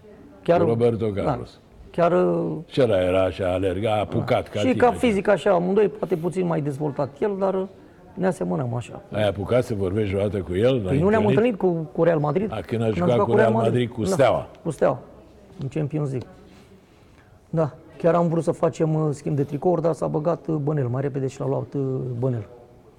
[0.43, 1.51] Chiar, Cu Roberto Carlos.
[1.51, 1.59] Da,
[1.91, 4.77] chiar uh, Ce ăla era așa, alerga, apucat ca și tine.
[4.77, 7.67] ca fizic așa, amândoi poate puțin mai dezvoltat el, dar uh,
[8.13, 9.01] ne asemănăm așa.
[9.11, 10.81] Ai apucat să vorbești o dată cu el?
[10.81, 12.51] Păi nu ne-am întâlnit cu, cu Real Madrid.
[12.53, 14.47] A, când a am jucat cu Real Madrid, cu Steaua.
[14.51, 14.99] Da, cu Steaua,
[15.61, 16.29] în Champions League.
[17.49, 20.87] Da, chiar am vrut să facem uh, schimb de tricouri, dar s-a băgat uh, Bănel
[20.87, 21.81] mai repede și l-a luat uh,
[22.19, 22.47] Bănel.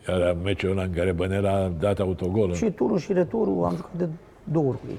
[0.06, 2.52] Era meciul ăla în care Bănel a dat autogol.
[2.52, 4.08] Și turul și returul am jucat de
[4.44, 4.98] două ori cu ei.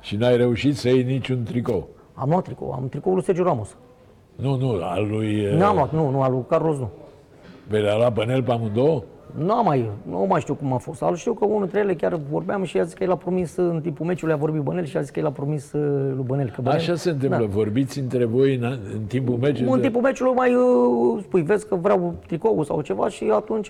[0.00, 1.88] Și n-ai reușit să iei niciun tricou.
[2.14, 3.76] Am luat tricou, am tricoul lui Sergio Ramos.
[4.36, 5.56] Nu, nu, al lui...
[5.56, 6.90] N-am luat, nu, nu, al lui Carlos nu.
[7.68, 9.02] Pe le-a luat Bănel pe amândouă?
[9.38, 11.02] Nu mai, nu mai știu cum a fost.
[11.02, 13.56] Al știu că unul dintre ele chiar vorbeam și a zis că el a promis
[13.56, 16.12] uh, în timpul meciului, a vorbit Bănel și a zis că el a promis uh,
[16.14, 16.50] lui Bănel.
[16.50, 17.44] Că Bănel Așa se întâmplă, Da.
[17.44, 18.62] vorbiți între voi în,
[18.94, 19.72] în timpul meciului?
[19.72, 23.66] În timpul meciului mai uh, spui, vezi că vreau tricoul sau ceva și atunci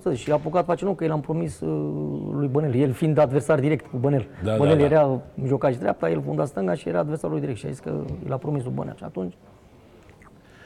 [0.00, 1.90] să zic, și a apucat face nu, că el am promis uh,
[2.38, 4.26] lui Bănel, el fiind adversar direct cu Bănel.
[4.44, 4.94] Da, Bănel da, da.
[4.94, 7.92] era jocaș dreapta, el funda stânga și era adversarul lui direct și a zis că
[8.26, 9.34] el a promis lui Bănel și atunci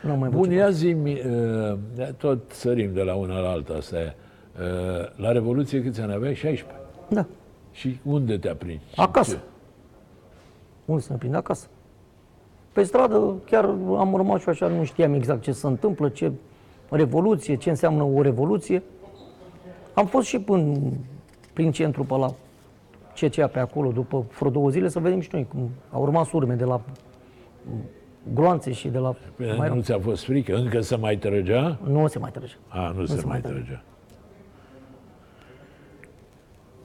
[0.03, 0.55] nu am mai Bun, văzut.
[0.55, 0.97] ia zi
[2.17, 4.15] tot sărim de la una la alta, asta e.
[4.61, 6.35] Uh, La Revoluție câți ani aveai?
[6.35, 6.81] 16.
[7.09, 7.27] Da,
[7.73, 8.81] Și unde te-a prins?
[8.81, 9.35] Și Acasă.
[9.35, 9.41] ce?
[10.85, 11.67] unde să ne prind acasă.
[12.73, 13.65] Pe stradă chiar
[13.99, 16.33] am rămas și așa, nu știam exact ce se întâmplă, ce
[16.91, 18.83] revoluție, ce înseamnă o revoluție.
[19.95, 20.79] Am fost și până
[21.53, 22.35] prin centru pe la
[23.21, 26.55] CCA pe acolo, după vreo două zile, să vedem și noi cum au rămas urme
[26.55, 26.81] de la
[28.35, 29.15] gloanțe și de la...
[29.37, 30.55] Păi, mai nu ți-a fost frică?
[30.57, 31.79] Încă să mai trăgea?
[31.87, 32.55] nu se mai trece.
[32.69, 33.83] A, nu, se, se mai mai trăgea.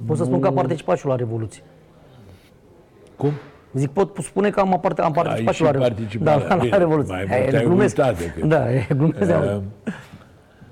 [0.05, 1.63] Pot să spun că am participat și eu la Revoluție.
[3.17, 3.31] Cum?
[3.73, 6.47] Zic, pot spune că am, aparte, am participat și și la, Revo- participat da, la-
[6.47, 7.13] la, bine, la Revoluție.
[7.13, 7.97] mai E, mult ai glumesc.
[7.97, 9.29] uitat decât- Da, e, glumesc.
[9.29, 9.62] Uh,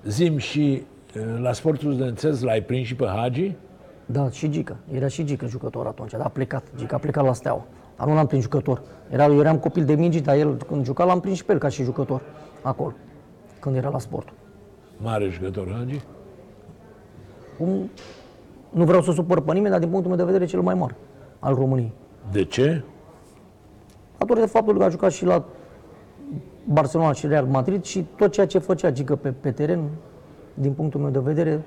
[0.05, 0.83] Zim și
[1.17, 3.55] uh, la sportul studențesc l-ai prins și pe Hagi?
[4.05, 4.75] Da, și Gica.
[4.91, 6.63] Era și Gica jucător atunci, dar a plecat.
[6.77, 7.65] Gica a plecat la Steaua.
[7.97, 8.81] Dar nu l-am prins jucător.
[9.09, 11.57] Era, eu eram copil de mingi, dar el când juca l-am prins și pe el
[11.59, 12.21] ca și jucător.
[12.61, 12.93] Acolo.
[13.59, 14.27] Când era la sport.
[14.97, 15.99] Mare jucător Hagi?
[17.57, 17.89] Cum,
[18.77, 20.95] nu vreau să supăr pe nimeni, dar din punctul meu de vedere cel mai mare
[21.39, 21.91] al României.
[22.31, 22.83] De ce?
[24.17, 25.43] Datorită faptului că a jucat și la
[26.63, 29.79] Barcelona și Real Madrid și tot ceea ce făcea Gică pe, pe teren,
[30.53, 31.61] din punctul meu de vedere,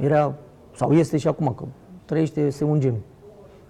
[0.00, 0.34] era,
[0.74, 1.64] sau este și acum, că
[2.04, 2.94] trăiește, este un gem.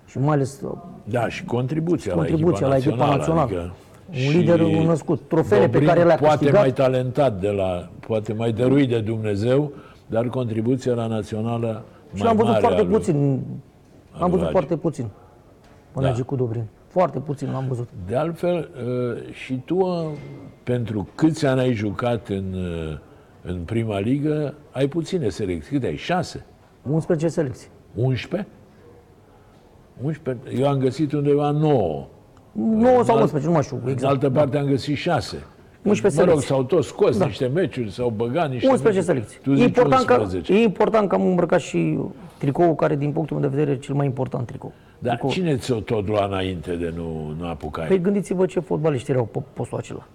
[0.07, 0.63] Și mai ales
[1.05, 3.41] Da, și contribuția, contribuția la echipa națională.
[3.41, 3.73] Adică
[4.09, 5.21] un și lider născut.
[5.29, 6.61] Trofeele pe Dobrin care le-a poate câștigat.
[6.61, 9.73] mai talentat de la, poate mai dăruit de Dumnezeu,
[10.07, 12.93] dar contribuția la națională Și mai l-am văzut mare foarte a lui.
[12.97, 13.15] puțin.
[14.13, 14.51] Am lui văzut Hagi.
[14.53, 15.05] foarte puțin.
[15.93, 16.07] Mă Da.
[16.07, 16.65] merge cu Dobrin.
[16.87, 17.89] Foarte puțin l-am văzut.
[18.07, 20.07] De altfel, uh, și tu, uh,
[20.63, 22.99] pentru câți ani ai jucat în, uh,
[23.43, 25.73] în prima ligă, ai puține selecții.
[25.73, 25.97] Câte ai?
[25.97, 26.45] Șase?
[26.91, 27.69] 11 selecții.
[27.95, 28.49] 11?
[30.03, 30.61] 11?
[30.61, 32.07] Eu am găsit undeva 9.
[32.53, 34.13] 9 sau alt- 11, nu mai știu În exact.
[34.13, 35.37] altă parte am găsit 6.
[35.83, 36.55] 11 Mă rog, selecții.
[36.55, 37.27] s-au tot scos Da.
[37.27, 39.05] niște meciuri, s-au băgat niște 11 meciuri.
[39.05, 39.39] selecții.
[39.43, 40.53] Tu E zici important, că, 11.
[40.53, 41.99] e important că am îmbrăcat și
[42.39, 44.73] tricoul care, din punctul meu de vedere, e cel mai important tricou.
[44.99, 45.31] Dar Tricou.
[45.31, 47.87] cine ți-o tot lua înainte de nu, nu apucai?
[47.87, 50.07] Păi gândiți-vă ce fotbaliști erau pe postul acela.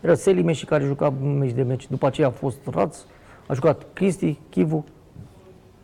[0.00, 1.88] Era Selime care juca meci de meci.
[1.88, 2.96] După aceea a fost Raț,
[3.46, 4.84] a jucat Cristi, Chivu.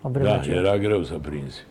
[0.03, 0.57] La vremea da, aceea.
[0.57, 1.65] era greu să prinzi.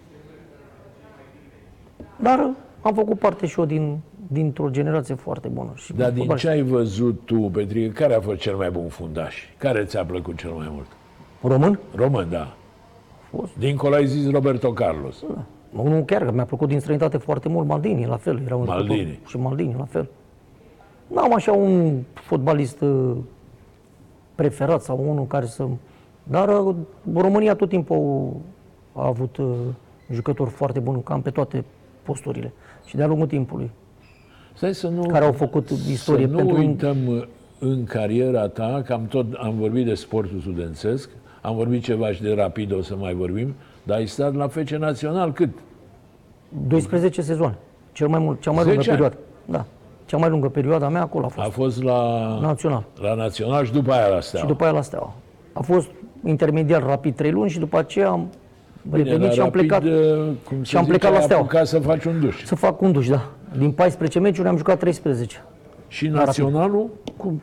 [2.19, 2.49] Dar uh,
[2.81, 3.97] am făcut parte și eu din,
[4.33, 5.71] dintr-o generație foarte bună.
[5.75, 6.47] Și Dar din fotbaliști.
[6.47, 9.35] ce ai văzut tu, Petrică, care a fost cel mai bun fundaș?
[9.57, 10.87] Care ți-a plăcut cel mai mult?
[11.41, 11.79] Român?
[11.95, 12.53] Român, da.
[13.29, 13.51] Fost.
[13.57, 15.23] Dincolo ai zis Roberto Carlos.
[15.27, 15.43] Da.
[15.83, 18.41] Nu chiar, că mi-a plăcut din străinătate foarte mult Maldini, la fel.
[18.45, 18.97] Era un Maldini.
[18.99, 19.27] jucător.
[19.29, 20.09] Și Maldini, la fel.
[21.07, 23.11] N-am așa un fotbalist uh,
[24.35, 25.67] preferat sau unul care să...
[26.23, 26.75] Dar uh,
[27.15, 28.31] România tot timpul
[28.93, 29.47] a avut uh,
[30.11, 31.63] jucători foarte buni, cam pe toate
[32.03, 32.53] posturile.
[32.85, 33.71] Și de-a lungul timpului,
[34.53, 36.57] Stai să nu, care au făcut istorie să nu pentru...
[36.57, 37.23] uităm uh,
[37.59, 41.09] în cariera ta, că am tot am vorbit de sportul studențesc,
[41.41, 44.69] am vorbit ceva și de rapid, o să mai vorbim, dar ai stat la FC
[44.69, 45.49] Național cât?
[46.67, 47.55] 12 sezoane.
[47.91, 48.99] Cel mai mult, cea mai 10 lungă ani.
[48.99, 49.17] perioadă.
[49.45, 49.65] Da.
[50.05, 51.47] Cea mai lungă perioadă a mea acolo a fost.
[51.47, 52.83] A fost la, Național.
[53.01, 54.45] la Național și după aia la Steaua.
[54.45, 55.13] Și după aia la Steaua.
[55.53, 55.87] A fost
[56.25, 58.29] intermediar rapid 3 luni și după aceea am
[58.91, 59.89] revenit la și am Rapid, plecat uh,
[60.47, 61.41] cum și am se plecat zice, la Steaua.
[61.41, 62.43] ai apucat să faci un duș.
[62.43, 63.29] să fac un duș, da.
[63.57, 65.43] Din 14 meciuri am jucat 13.
[65.87, 67.41] Și Naționalul, cum?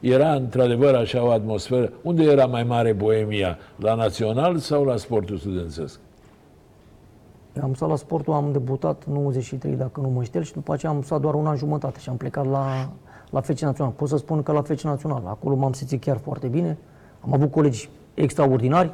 [0.00, 1.92] Era într-adevăr așa o atmosferă.
[2.02, 3.58] Unde era mai mare boemia?
[3.76, 6.00] La Național sau la sportul studențesc?
[7.62, 10.92] Am stat la sportul, am debutat în 93, dacă nu mă înșel, și după aceea
[10.92, 12.92] am stat doar un an jumătate și am plecat la,
[13.30, 13.92] la FC Național.
[13.92, 15.22] Pot să spun că la FC Național.
[15.26, 16.78] Acolo m-am simțit chiar foarte bine.
[17.20, 18.92] Am avut colegi extraordinari.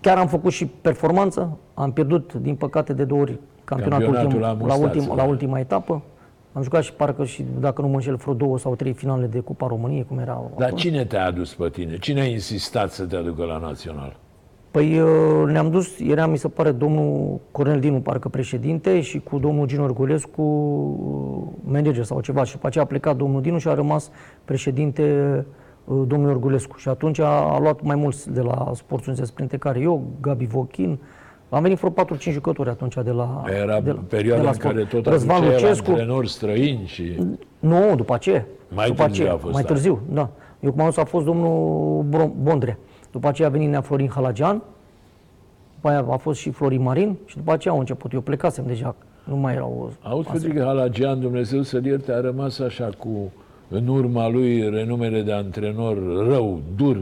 [0.00, 1.58] Chiar am făcut și performanță.
[1.74, 5.22] Am pierdut, din păcate, de două ori campionatul, Campionatul ultim, la la, Mustață, ultim, da.
[5.22, 6.02] la ultima etapă.
[6.52, 9.38] Am jucat și parcă și, dacă nu mă înșel, vreo două sau trei finale de
[9.38, 10.80] Cupa României, cum era Dar atunci.
[10.80, 11.98] cine te-a adus pe tine?
[11.98, 14.16] Cine a insistat să te aducă la Național?
[14.70, 15.08] Păi uh,
[15.46, 19.82] ne-am dus, era, mi se pare, domnul Cornel Dinu, parcă președinte, și cu domnul Gino
[19.82, 22.44] Orgulescu, uh, manager sau ceva.
[22.44, 24.10] Și după aceea a plecat domnul Dinu și a rămas
[24.44, 25.02] președinte
[25.84, 26.76] uh, domnul Orgulescu.
[26.76, 30.46] Și atunci a, a luat mai mulți de la sportul Unzes, printre care eu, Gabi
[30.46, 30.98] Vochin,
[31.48, 34.58] am venit vreo 4-5 jucători atunci de la Era de, la- perioada de la în
[34.58, 34.90] care sport.
[35.02, 37.16] tot Răzvan aduceai Lucescu, antrenori străini și...
[37.58, 38.46] nu, după aceea.
[38.74, 39.70] Mai după târziu aceea, a fost Mai aia.
[39.72, 40.28] târziu, da.
[40.60, 42.78] Eu cum am zis, a fost domnul Bro- Bondrea.
[43.12, 44.62] După aceea a venit Nea Florin Halagian,
[45.74, 48.12] după aia a fost și Florin Marin și după aceea au început.
[48.12, 49.90] Eu plecasem deja, nu mai erau...
[50.02, 53.32] Auzi, Petrică Halagian, Dumnezeu să-l ierte, a rămas așa cu,
[53.68, 56.98] în urma lui, renumele de antrenor rău, dur,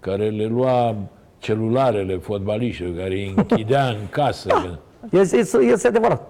[0.00, 0.94] care le lua
[1.40, 4.80] celularele fotbaliștilor, care îi închidea în casă.
[5.10, 6.28] Este, este, este adevărat.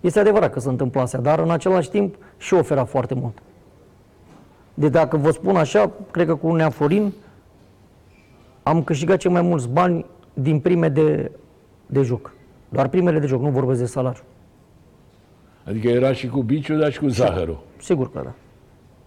[0.00, 3.38] Este adevărat că se întâmplă astea, dar în același timp și ofera foarte mult.
[4.74, 7.12] De dacă vă spun așa, cred că cu Nea Florin
[8.62, 11.30] am câștigat cei mai mulți bani din prime de,
[11.86, 12.32] de joc.
[12.68, 14.22] Doar primele de joc, nu vorbesc de salariu.
[15.64, 17.62] Adică era și cu biciu, dar și cu zahărul.
[17.78, 18.32] Sigur că da.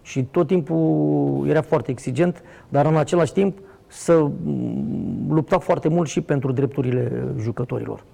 [0.02, 3.58] Și tot timpul era foarte exigent, dar în același timp
[3.94, 8.04] să mm, lupta foarte mult și pentru drepturile jucătorilor.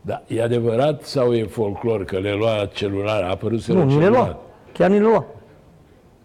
[0.00, 4.08] Da, e adevărat sau e folclor că le lua celular, a apărut Nu, nu le
[4.08, 4.38] lua.
[4.72, 5.24] Chiar nu le lua.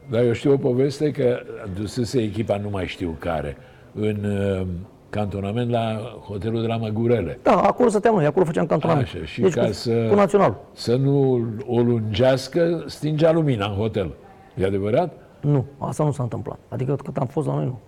[0.09, 1.39] Dar eu știu o poveste că
[1.79, 3.57] dusese echipa, nu mai știu care,
[3.93, 4.67] în uh,
[5.09, 7.39] cantonament la hotelul de la Măgurele.
[7.43, 9.05] Da, acolo stăteam noi, acolo făceam cantonament.
[9.07, 10.55] Așa, și deci ca cu, să- cu național.
[10.73, 14.13] Să nu o lungească, stingea lumina în hotel.
[14.55, 15.13] E adevărat?
[15.41, 16.57] Nu, asta nu s-a întâmplat.
[16.69, 17.79] Adică cât am fost la noi, nu.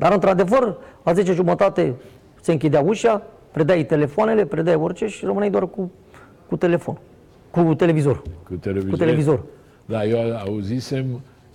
[0.00, 0.06] Nu.
[0.06, 1.94] Dar într-adevăr, la 10 jumătate
[2.40, 5.90] se închidea ușa, predai telefoanele, predai orice și rămâneai doar cu,
[6.48, 6.98] cu telefon,
[7.50, 8.22] cu televizor.
[8.48, 8.90] Cu televizor.
[8.90, 9.42] Cu televizor.
[9.86, 11.04] Da, eu auzisem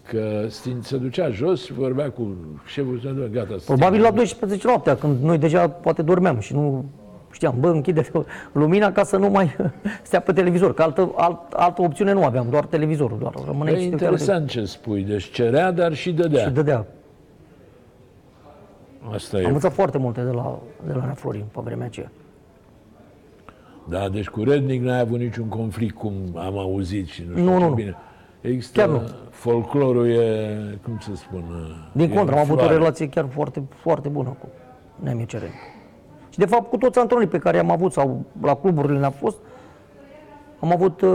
[0.08, 3.56] că sting, se ducea jos și vorbea cu șeful să ducă, gata.
[3.58, 3.78] sting.
[3.78, 6.86] Probabil la 12 noaptea, când noi deja poate dormeam și nu
[7.32, 8.12] știam, bă, închide
[8.52, 9.56] lumina ca să nu mai
[10.08, 13.80] stea pe televizor, că altă, alt, altă opțiune nu aveam, doar televizorul, doar rămâneai E
[13.80, 15.04] și te uitai la interesant ce spui.
[15.04, 16.44] Deci cerea, dar și dădea.
[16.44, 16.86] Și dădea.
[19.14, 19.48] Asta Am e.
[19.48, 22.12] învățat foarte multe de la, de la Nea Florin pe vremea aceea.
[23.90, 27.58] Da, deci cu Rednic n-ai avut niciun conflict, cum am auzit și nu știu Nu,
[27.58, 27.74] ce nu, nu.
[27.76, 27.96] bine.
[28.42, 29.02] Există, Chiar nu.
[29.30, 31.44] folclorul e, cum să spun,
[31.92, 32.78] Din e contră, în am avut o floare.
[32.78, 34.48] relație chiar foarte, foarte bună cu
[34.96, 35.54] Neamie Cereni.
[36.30, 39.38] Și de fapt cu toți antrenorii pe care am avut sau la cluburile ne-a fost,
[40.60, 41.10] am avut uh,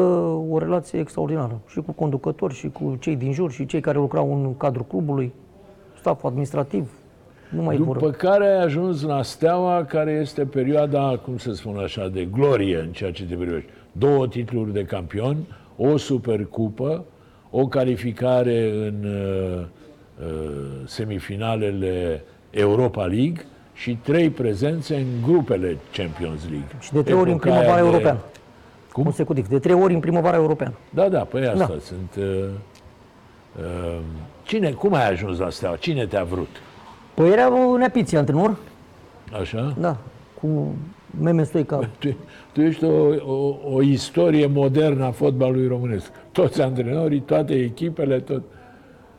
[0.51, 4.33] o relație extraordinară și cu conducători și cu cei din jur și cei care lucrau
[4.33, 5.33] în cadrul clubului,
[5.99, 6.93] staful administrativ,
[7.51, 8.11] nu mai După vorbă.
[8.11, 12.93] care ai ajuns la Steaua, care este perioada, cum să spun așa, de glorie în
[12.93, 13.69] ceea ce te privește.
[13.93, 15.37] Două titluri de campion,
[15.77, 17.05] o supercupă,
[17.51, 19.61] o calificare în uh,
[20.27, 20.27] uh,
[20.87, 26.69] semifinalele Europa League și trei prezențe în grupele Champions League.
[26.81, 28.19] Și de trei ori în Epoca aia primăvara de- europeană.
[28.93, 29.03] Cum?
[29.05, 29.49] Consecutiv.
[29.49, 30.75] De trei ori în primăvara europeană.
[30.95, 31.75] Da, da, păi asta Da.
[31.81, 32.15] sunt...
[32.19, 32.25] Uh,
[33.59, 33.99] uh,
[34.43, 35.77] cine, cum ai ajuns la Steaua?
[35.77, 36.49] Cine te-a vrut?
[37.15, 38.57] Păi era un nepiți antrenor,
[39.41, 39.75] Așa?
[39.81, 39.97] da,
[40.41, 40.49] cu
[41.21, 41.79] Meme Stoica.
[41.99, 42.17] Tu,
[42.53, 46.11] tu ești o, o, o istorie modernă a fotbalului românesc.
[46.33, 48.43] Toți antrenorii, toate echipele, tot.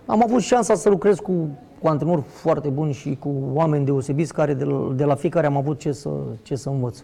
[0.06, 4.54] Am avut șansa să lucrez cu, cu antrenori foarte buni și cu oameni deosebiți care
[4.54, 6.10] de la, de la fiecare am avut ce să,
[6.41, 7.04] ce să învăț.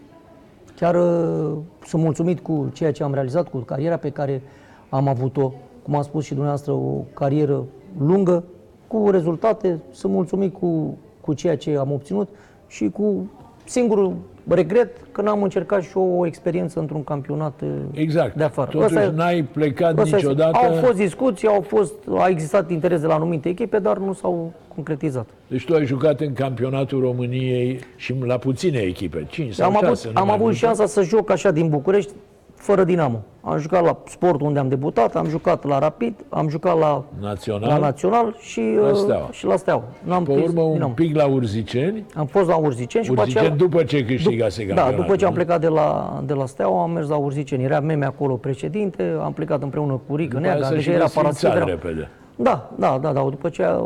[0.76, 4.42] Chiar uh, sunt mulțumit cu ceea ce am realizat, cu cariera pe care
[4.88, 5.52] am avut-o.
[5.82, 7.64] Cum a spus și dumneavoastră, o carieră
[7.98, 8.44] lungă,
[8.88, 9.78] cu rezultate.
[9.90, 12.28] Sunt mulțumit cu, cu ceea ce am obținut
[12.66, 13.30] și cu
[13.64, 14.14] singurul
[14.48, 18.34] regret că n-am încercat și eu o experiență într-un campionat uh, Exact.
[18.36, 18.70] de afară.
[18.70, 20.16] Totuși Ăsta e- n-ai plecat Asta este.
[20.16, 20.56] niciodată.
[20.56, 24.52] Au fost discuții, au fost, a existat interes de la anumite echipe, dar nu s-au
[24.74, 25.28] concretizat.
[25.48, 29.86] Deci tu ai jucat în campionatul României și la puține echipe, 5 sau am 6,
[29.86, 30.58] avut, nu am mai avut multe.
[30.58, 32.12] șansa să joc așa din București,
[32.58, 33.22] fără Dinamo.
[33.40, 37.68] Am jucat la sport unde am debutat, am jucat la Rapid, am jucat la, Național.
[37.68, 39.28] la Național și La uh, Steaua.
[39.30, 39.84] și la Steaua.
[40.04, 40.92] N-am Pe prins urmă un Dinamo.
[40.92, 42.04] pic la Urziceni.
[42.14, 43.58] Am fost la Urziceni și după Urziceni aceea...
[43.58, 45.04] după ce câștigase Da, campionatul.
[45.04, 45.36] după ce am nu?
[45.36, 47.62] plecat de la, de la Steaua, am mers la Urziceni.
[47.64, 50.90] Era meme acolo președinte, am plecat împreună cu Rică După aia Neaga, s-a și deja
[50.96, 51.68] era desfințat parasit.
[51.82, 52.08] repede.
[52.36, 53.80] Da, da, da, da, după aceea...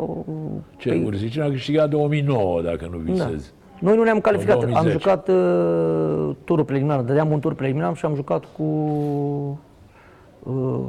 [0.77, 3.29] Ce, păi- Urziceni a câștigat 2009, dacă nu Da.
[3.83, 3.87] Visez.
[3.87, 4.55] Noi nu ne-am calificat.
[4.63, 4.97] În Am 2010.
[4.97, 6.99] jucat uh, turul preliminar.
[7.01, 8.63] Dădeam un tur preliminar și am jucat cu...
[10.43, 10.79] Uh,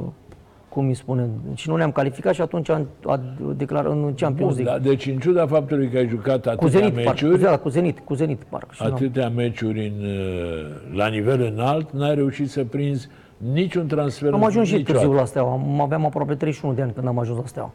[0.69, 1.29] cum îi spune?
[1.53, 3.19] Și nu ne-am calificat și atunci am a
[3.55, 4.83] declarat în Champions Bun, League.
[4.83, 7.09] da, deci în ciuda faptului că ai jucat cu atâtea Zenit, parcă.
[7.09, 8.67] meciuri, Da, cu Zenit, cu Zenit, parcă.
[8.71, 13.09] Și n-am- atâtea meciuri în, uh, la nivel înalt, n-ai reușit să prinzi
[13.53, 14.99] niciun transfer Am ajuns și niciodată.
[15.05, 15.51] târziu la Steaua.
[15.51, 17.71] Am, aveam aproape 31 de ani când am ajuns la Steaua.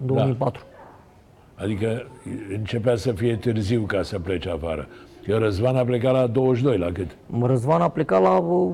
[0.00, 0.62] În 2004.
[1.56, 2.06] Adică
[2.56, 4.88] începea să fie târziu ca să plece afară.
[5.26, 7.16] Că Răzvan a plecat la 22, la cât?
[7.42, 8.72] Răzvan a plecat la uh,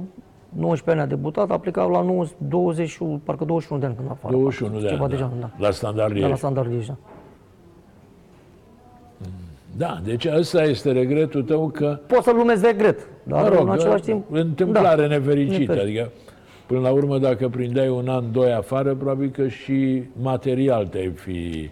[0.48, 4.08] 19 ani, a debutat, a plecat la 9, 20, și- parcă 21 de ani când
[4.08, 4.34] a afară.
[4.34, 5.46] 21 de Ceva ani, deja, da.
[5.58, 5.64] da.
[5.66, 6.34] La standard Da, la Liege.
[6.38, 6.96] standard deja.
[9.76, 13.72] Da, deci ăsta este regretul tău că, Pot să-l numesc regret, dar mă rog, în
[13.72, 14.24] același timp...
[14.30, 15.58] întâmplare da, nefericită.
[15.58, 15.82] nefericit.
[15.82, 16.10] Adică,
[16.66, 21.70] până la urmă, dacă prindeai un an, doi afară, probabil că și material te-ai fi...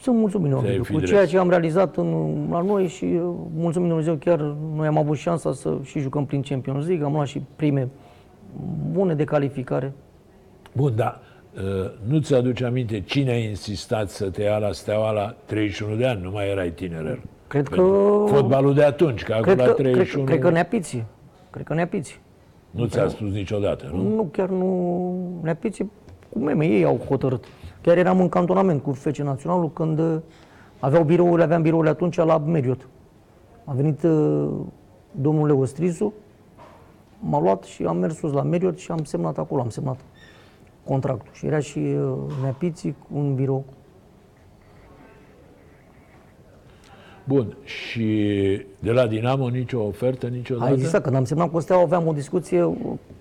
[0.00, 1.12] Sunt mulțumit Te-ai Ovidiu, fi cu drept.
[1.12, 4.38] ceea ce am realizat în, la noi și uh, mulțumim Dumnezeu chiar
[4.76, 7.88] noi am avut șansa să și jucăm prin Champions League, am luat și prime
[8.92, 9.92] bune de calificare.
[10.72, 11.20] Bun, dar
[11.56, 15.96] uh, nu ți aduce aminte cine a insistat să te ia la Steaua la 31
[15.96, 16.22] de ani?
[16.22, 17.20] Nu mai erai tinerel.
[17.46, 17.82] Cred că...
[18.26, 21.04] Fotbalul de atunci, că acum Cred la că, cred, 31 că, cred că neapiți.
[21.50, 22.20] Cred că neapiți.
[22.70, 24.02] nu ți-a spus niciodată, nu?
[24.14, 25.84] Nu, chiar nu neapiți.
[26.28, 27.44] Cu meme, ei au hotărât.
[27.86, 30.16] Chiar eram în cantonament cu FC Naționalul când uh,
[30.80, 32.88] aveau birourile, aveam birourile atunci la Marriott.
[33.64, 34.48] A venit uh,
[35.10, 36.12] domnul Leo Strizu,
[37.18, 40.00] m-a luat și am mers sus la Marriott și am semnat acolo, am semnat
[40.84, 41.30] contractul.
[41.32, 43.64] Și era și uh, Neapiții cu un birou.
[47.24, 48.06] Bun, și
[48.78, 50.70] de la Dinamo nicio ofertă niciodată?
[50.70, 52.76] A existat, când am semnat cu Steaua aveam o discuție, uh,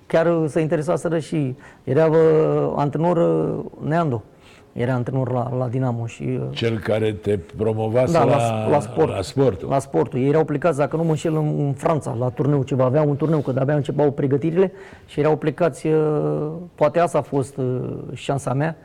[0.08, 4.24] chiar uh, să interesaseră și era uh, antrenor uh, Neando,
[4.76, 8.80] era antrenor la, la Dinamo și uh, Cel care te promovase Da, la, la, la,
[8.80, 9.10] sport.
[9.10, 9.70] la sportul.
[9.70, 10.20] La sportul.
[10.20, 12.84] Ei erau plecați, dacă nu mă înșel, în, în Franța, la turneu ceva.
[12.84, 14.72] Aveau un turneu, că de-abia începeau pregătirile
[15.06, 17.82] și erau plecați, uh, poate asta a fost uh,
[18.14, 18.76] șansa mea,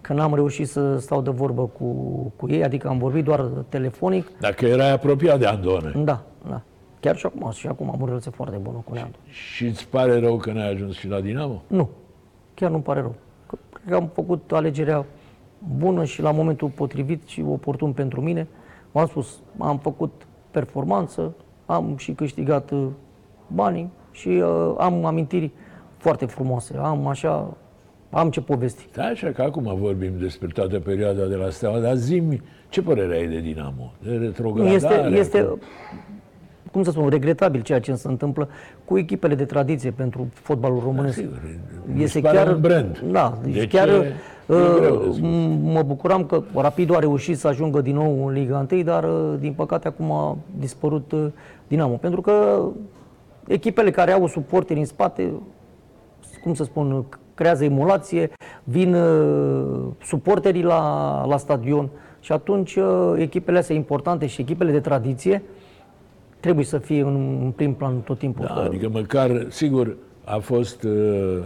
[0.00, 1.84] că n-am reușit să stau de vorbă cu,
[2.36, 4.26] cu ei, adică am vorbit doar telefonic.
[4.40, 6.60] Dacă erai apropiat de Andone Da, da.
[7.00, 9.16] Chiar și acum, și acum am o relație foarte bună cu Neandu.
[9.28, 11.62] și îți pare rău că n-ai ajuns și la Dinamo?
[11.66, 11.88] Nu,
[12.54, 13.14] chiar nu-mi pare rău.
[13.46, 15.04] Că, cred că am făcut alegerea
[15.76, 18.46] bună și la momentul potrivit și oportun pentru mine.
[18.92, 21.34] V-am spus, am făcut performanță,
[21.66, 22.86] am și câștigat uh,
[23.46, 25.50] banii și uh, am amintiri
[25.96, 26.76] foarte frumoase.
[26.76, 27.56] Am așa,
[28.10, 28.88] am ce povesti.
[28.94, 32.22] Da, așa că acum vorbim despre toată perioada de la Steaua, dar zi
[32.68, 33.92] ce părere ai de Dinamo?
[34.02, 34.74] De retrogradare?
[34.74, 35.58] Este, este cu-
[36.82, 38.48] cum să spun, regretabil ceea ce se întâmplă
[38.84, 41.16] cu echipele de tradiție pentru fotbalul românesc.
[41.18, 41.40] sigur,
[41.94, 42.98] mi este se pare chiar un brand.
[43.10, 44.14] Da, deci Deci chiar e-
[44.46, 45.18] uh, e greu de spus.
[45.18, 49.04] m- mă bucuram că Rapidul a reușit să ajungă din nou în Liga 1, dar
[49.04, 51.26] uh, din păcate acum a dispărut uh,
[51.68, 52.62] Dinamo, pentru că
[53.46, 55.32] echipele care au suporteri în spate,
[56.42, 57.04] cum să spun,
[57.34, 58.30] creează emulație,
[58.64, 61.88] vin uh, suporterii la, la stadion
[62.20, 65.42] și atunci uh, echipele astea importante și echipele de tradiție
[66.40, 68.44] trebuie să fie în, în prim plan tot timpul.
[68.44, 71.42] Da, adică măcar, sigur, a fost uh, uh,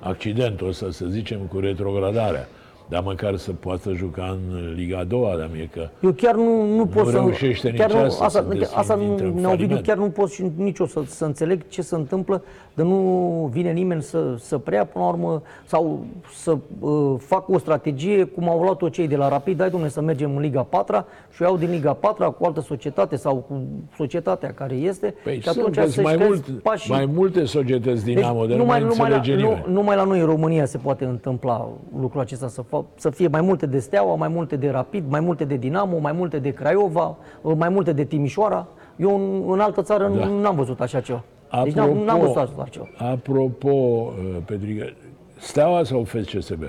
[0.00, 2.48] accidentul ăsta, să zicem, cu retrogradarea.
[2.88, 6.76] Dar măcar să poată juca în Liga a doua, dar mie că Eu chiar nu,
[6.76, 7.10] nu pot să...
[7.12, 9.86] reușește nici chiar nu, asta, asta, sunt asta destul nu, dintre ne Ovidiu, faliment.
[9.86, 12.42] chiar nu pot și nici eu să, să înțeleg ce se întâmplă,
[12.74, 16.04] de nu vine nimeni să, să preia până la urmă sau
[16.34, 20.00] să uh, facă o strategie cum au luat-o cei de la Rapid, dai domnule să
[20.00, 21.04] mergem în Liga 4
[21.34, 23.62] și o iau din Liga 4 cu altă societate sau cu
[23.96, 26.92] societatea care este Păi și sunt, să-și mai, crezi mult, pașii.
[26.92, 29.72] mai multe societăți Dinamo, deci, de nu mai numai, la, înțelege nu, nimeni.
[29.72, 31.68] numai la noi în România se poate întâmpla
[32.00, 35.20] lucrul acesta, să, fa, să fie mai multe de Steaua, mai multe de Rapid, mai
[35.20, 37.16] multe de Dinamo, mai multe de Craiova,
[37.56, 38.66] mai multe de Timișoara.
[38.96, 40.18] Eu în, în altă țară Da.
[40.18, 40.26] da.
[40.26, 41.24] n-am văzut așa ceva.
[41.64, 42.86] Deci n-am, n-am văzut așa ceva.
[42.98, 44.92] apropo, uh, Petrică,
[45.38, 46.62] Steaua sau FCSB?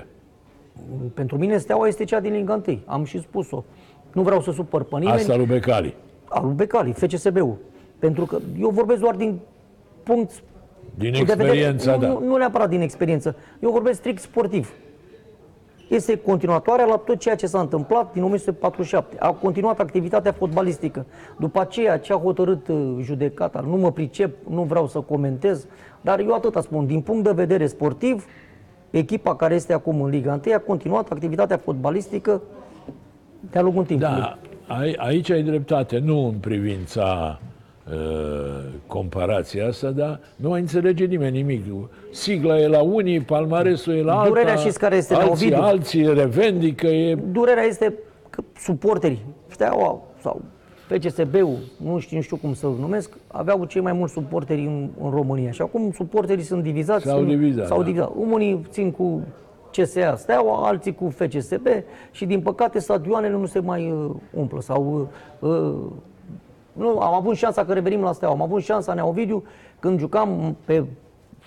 [1.14, 2.78] Pentru mine Steaua este cea din Liga 1.
[2.84, 3.64] Am și spus-o.
[4.12, 5.16] Nu vreau să supăr pe nimeni.
[5.18, 5.94] Asta lui Becali.
[6.28, 7.56] Al lui Becali, FCSB-ul.
[7.98, 9.38] Pentru că eu vorbesc doar din
[10.02, 10.30] punct
[10.94, 12.06] Din de vedere- experiența, nu, da.
[12.08, 13.36] nu, nu neapărat din experiență.
[13.60, 14.72] Eu vorbesc strict sportiv.
[15.88, 19.16] Este continuatoarea la tot ceea ce s-a întâmplat din 1947.
[19.18, 21.06] A continuat activitatea fotbalistică.
[21.38, 25.66] După aceea, ce a hotărât uh, judecata, nu mă pricep, nu vreau să comentez,
[26.00, 26.86] dar eu atâta spun.
[26.86, 28.26] Din punct de vedere sportiv,
[28.90, 32.42] echipa care este acum în Liga 1 a continuat activitatea fotbalistică
[33.50, 34.20] de-a lungul timpului.
[34.20, 37.55] Da, ai, aici ai dreptate, nu în privința uh,
[38.86, 41.62] comparația asta, dar nu mai înțelege nimeni nimic.
[42.10, 45.62] Sigla e la unii, palmaresul e la alta, Durerea știți care este, alții, Neovidiu?
[45.62, 47.14] alții revendică, e...
[47.14, 47.94] Durerea este
[48.30, 50.40] că suporterii, Steaua sau
[50.88, 55.10] FCSB-ul, nu știu, nu știu cum să-l numesc, aveau cei mai mulți suporteri în, în
[55.10, 55.50] România.
[55.50, 57.04] Și acum suporterii sunt divizați.
[57.06, 57.84] S-au sunt- divizat, S-au da.
[57.84, 58.12] divizat.
[58.30, 59.20] Unii țin cu
[59.70, 61.66] CSA Steaua, alții cu FCSB
[62.10, 64.60] și din păcate stadioanele nu se mai uh, umplă.
[64.60, 65.10] Sau,
[65.40, 65.74] uh, uh,
[66.78, 69.44] nu, am avut șansa că revenim la Steaua, am avut șansa Nea Ovidiu
[69.78, 70.84] când jucam pe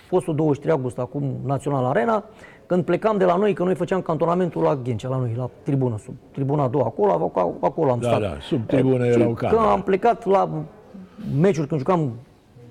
[0.07, 2.23] fostul 23 august, acum Național Arena,
[2.65, 5.97] când plecam de la noi, că noi făceam cantonamentul la Ghencea, la noi, la tribună,
[5.97, 8.21] sub tribuna a doua, acolo, acolo, acolo am Da, stat.
[8.21, 9.71] da, sub tribună Și erau Când camere.
[9.71, 10.49] am plecat la
[11.39, 12.11] meciuri, când jucam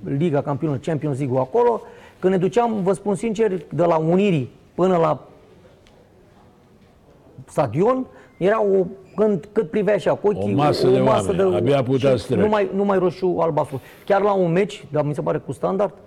[0.05, 1.81] Liga Campionilor, Champions League acolo,
[2.19, 5.21] când ne duceam, vă spun sincer, de la Unirii până la
[7.47, 8.07] stadion,
[8.39, 8.85] era o,
[9.17, 12.41] când, cât privea așa, cu ochii, O masă de oameni, abia putea și să treci.
[12.41, 13.81] numai, numai roșu albastru.
[14.05, 15.99] Chiar la un meci, dar mi se pare cu standard, cred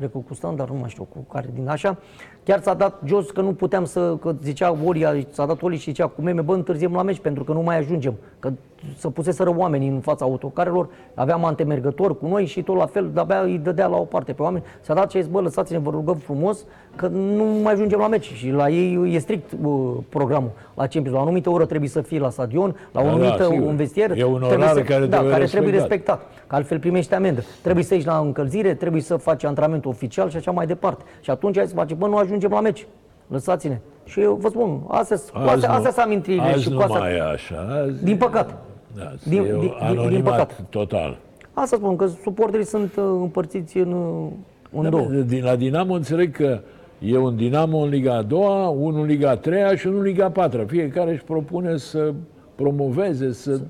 [0.00, 1.96] că cu standard, nu mai știu cu care din așa,
[2.44, 5.82] chiar s-a dat jos că nu puteam să, că zicea Oria, s-a dat Oli și
[5.82, 8.52] zicea cu meme, bă, întârziem la meci pentru că nu mai ajungem, că
[8.96, 13.40] să puseseră oamenii în fața autocarelor, aveam antemergători cu noi și tot la fel, de-abia
[13.40, 14.64] îi dădea la o parte pe oameni.
[14.80, 16.64] S-a dat și a zis, bă, lăsați-ne, vă rugăm frumos,
[16.96, 20.50] că nu mai ajungem la meci și la ei e strict uh, programul.
[20.74, 23.14] La Champions, la o anumită oră trebuie să fii la stadion, la o Da, da,
[23.16, 23.66] anumită sigur.
[23.68, 26.16] un vestier, E un trebuie orar să, care da, trebuie care trebuie respectat.
[26.18, 27.42] respectat, că altfel primești amendă.
[27.62, 31.04] Trebuie să ieși la încălzire, trebuie să faci antrenament oficial și așa mai departe.
[31.20, 32.86] Și atunci ai să face, bă, nu ajungem la meci.
[33.28, 33.78] Lăsați-ne.
[34.04, 36.82] Și eu vă spun, astea, cu astea, nu- astea sunt amintirile azi și nu cu
[36.82, 37.66] astea, mai e așa.
[37.84, 38.54] Azi, din păcate.
[38.96, 40.54] Da, Din- e din- din- anonimat din păcate.
[40.68, 41.18] total.
[41.52, 44.26] Asta spun, că suporterii sunt uh, împărțiți în, uh,
[44.72, 45.04] în Da, două.
[45.04, 46.60] bă, Din la Dinamo înțeleg că
[46.98, 50.04] e un Dinamo în Liga a doua, unul în Liga a treia și unul în
[50.04, 50.64] Liga a patra.
[50.66, 52.12] Fiecare își propune să
[52.54, 53.60] promoveze, să...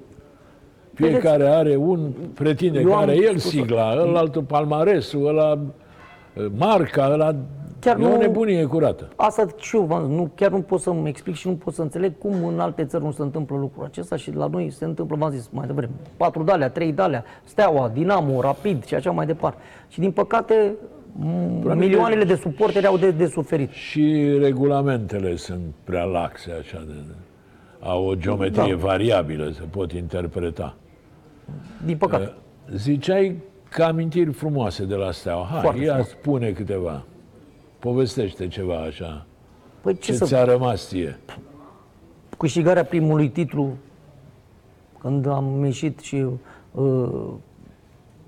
[0.94, 3.48] Fiecare are un, pretinde Eu că am are el spus-o.
[3.48, 5.58] sigla, ăla altul palmaresul, ăla uh,
[6.56, 7.34] marca, ăla...
[7.80, 9.08] Chiar e o nu- nebunie curată.
[9.16, 12.18] Asta și eu, v-am- nu, chiar nu pot să-mi explic și nu pot să înțeleg
[12.18, 15.30] cum în alte țări nu se întâmplă lucrul acesta și la noi se întâmplă, v-am
[15.30, 19.58] zis mai devreme, patru dalea, trei dalea, Steaua, Dinamo, Rapid și așa mai departe.
[19.88, 20.74] Și din păcate,
[21.18, 23.70] m- milioanele de suporteri au de, de suferit.
[23.70, 26.92] Și regulamentele sunt prea laxe, așa, de,
[27.80, 28.86] au o geometrie Da.
[28.86, 30.74] variabilă, se pot interpreta.
[31.84, 32.32] Din păcate.
[32.74, 33.36] Ziceai
[33.76, 35.46] că amintiri frumoase de la Steaua.
[35.50, 36.08] Hai, Foarte ia frumos.
[36.08, 37.04] spune câteva.
[37.78, 39.26] Povestește ceva așa.
[39.80, 40.24] Păi ce, Ce să...
[40.24, 41.18] ți-a rămas ție?
[42.38, 43.70] câștigarea primului titlu,
[44.98, 46.26] când am ieșit și
[46.74, 47.28] uh,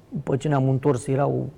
[0.09, 1.51] după ce ne-am întors, erau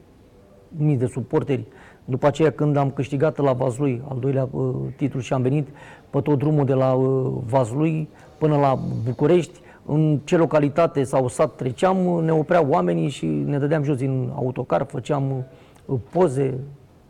[0.68, 1.66] mii de suporteri.
[2.04, 5.68] După aceea, când am câștigat la Vazlui al doilea uh, titlu și am venit
[6.10, 11.54] pe tot drumul de la uh, Vazlui până la București, în ce localitate sau sat
[11.54, 15.44] treceam, ne opreau oamenii și ne dădeam jos din autocar, făceam
[15.86, 16.58] uh, poze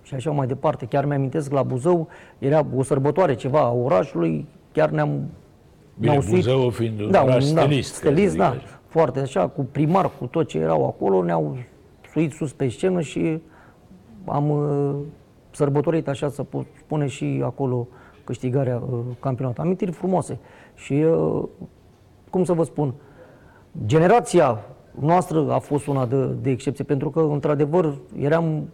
[0.03, 0.87] și așa mai departe.
[0.87, 2.09] Chiar mi-amintesc la Buzău,
[2.39, 5.09] era o sărbătoare ceva a orașului, chiar ne-am
[5.99, 8.81] Bine, ne-au suit- Buzău fiind un oraș da, stilist, ca să stilist, zic da, așa.
[8.87, 11.57] foarte așa, cu primar, cu tot ce erau acolo, ne-au
[12.12, 13.41] suit sus pe scenă și
[14.25, 14.95] am uh,
[15.51, 17.89] sărbătorit, așa să pot spune, și acolo
[18.25, 19.64] câștigarea uh, campionatului.
[19.64, 20.39] Amintiri frumoase.
[20.75, 21.43] Și, uh,
[22.31, 22.95] cum să vă spun,
[23.87, 24.64] generația
[25.01, 28.68] noastră a fost una de, de excepție, pentru că, într-adevăr, eram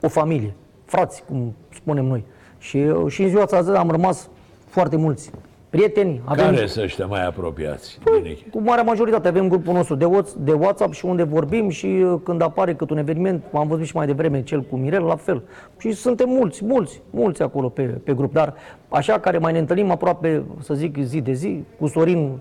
[0.00, 0.54] o familie,
[0.84, 2.24] frați, cum spunem noi.
[2.58, 4.28] Și, uh, și în ziua asta am rămas
[4.66, 5.30] foarte mulți
[5.76, 6.20] prieteni.
[6.24, 7.98] Avem, Care să ăștia mai apropiați?
[8.20, 8.58] din echipă?
[8.58, 12.20] cu marea majoritate avem grupul nostru de, Whats- de WhatsApp și unde vorbim și uh,
[12.24, 15.42] când apare cât un eveniment, am văzut și mai devreme cel cu Mirel, la fel.
[15.78, 18.32] Și suntem mulți, mulți, mulți acolo pe, pe grup.
[18.32, 18.54] Dar
[18.88, 22.38] așa care mai ne întâlnim aproape, să zic, zi de zi, cu Sorin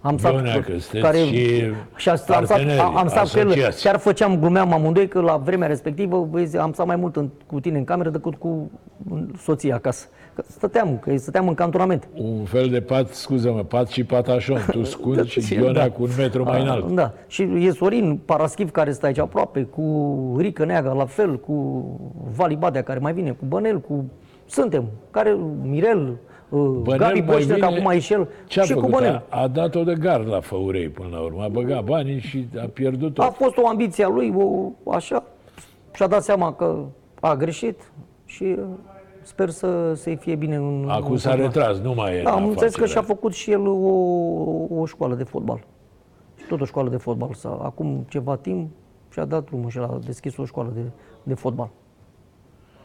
[0.00, 1.62] am stat, Ionea, că sunteți care, și
[1.96, 3.82] și am stat, am stat, parteneri, am stat cu el, asociați.
[3.82, 7.60] chiar făceam, glumeam amândoi că la vremea respectivă vezi, am stat mai mult în, cu
[7.60, 8.70] tine în cameră decât cu
[9.38, 10.06] soția acasă.
[10.34, 12.08] Că stăteam, că stăteam în cantonament.
[12.16, 14.58] Un fel de pat, scuză-mă, pat și patașon.
[14.70, 16.90] Tu scund și Ionea cu un metru mai înalt.
[16.92, 17.12] Da.
[17.26, 21.84] Și e Sorin Paraschiv care stă aici aproape, cu Rică Neaga la fel, cu
[22.36, 24.04] Vali Badea care mai vine, cu Bănel, cu...
[24.46, 26.16] Suntem, care Mirel,
[26.48, 28.94] Bănel Gabi mai Boșnă, că vine- acum e și el, Ce-a și cu făcut?
[28.94, 29.22] Bănel.
[29.28, 31.42] A, a dat-o de gard la Făurei până la urmă.
[31.42, 33.34] A băgat banii și a pierdut A tot.
[33.34, 35.24] fost o ambiție a lui, o, așa,
[35.94, 36.76] și-a dat seama că
[37.20, 37.80] a greșit
[38.24, 38.64] și uh,
[39.22, 41.46] sper să, să-i fie bine în Acum în s-a fotbal.
[41.46, 43.02] retras, nu mai e Da, în am înțeles că afacerea.
[43.02, 45.64] și-a făcut și el o, o școală de fotbal.
[46.36, 47.30] Și tot o școală de fotbal.
[47.34, 48.68] S-a, acum ceva timp
[49.12, 50.80] și-a dat drumul și a deschis o școală de,
[51.22, 51.68] de fotbal.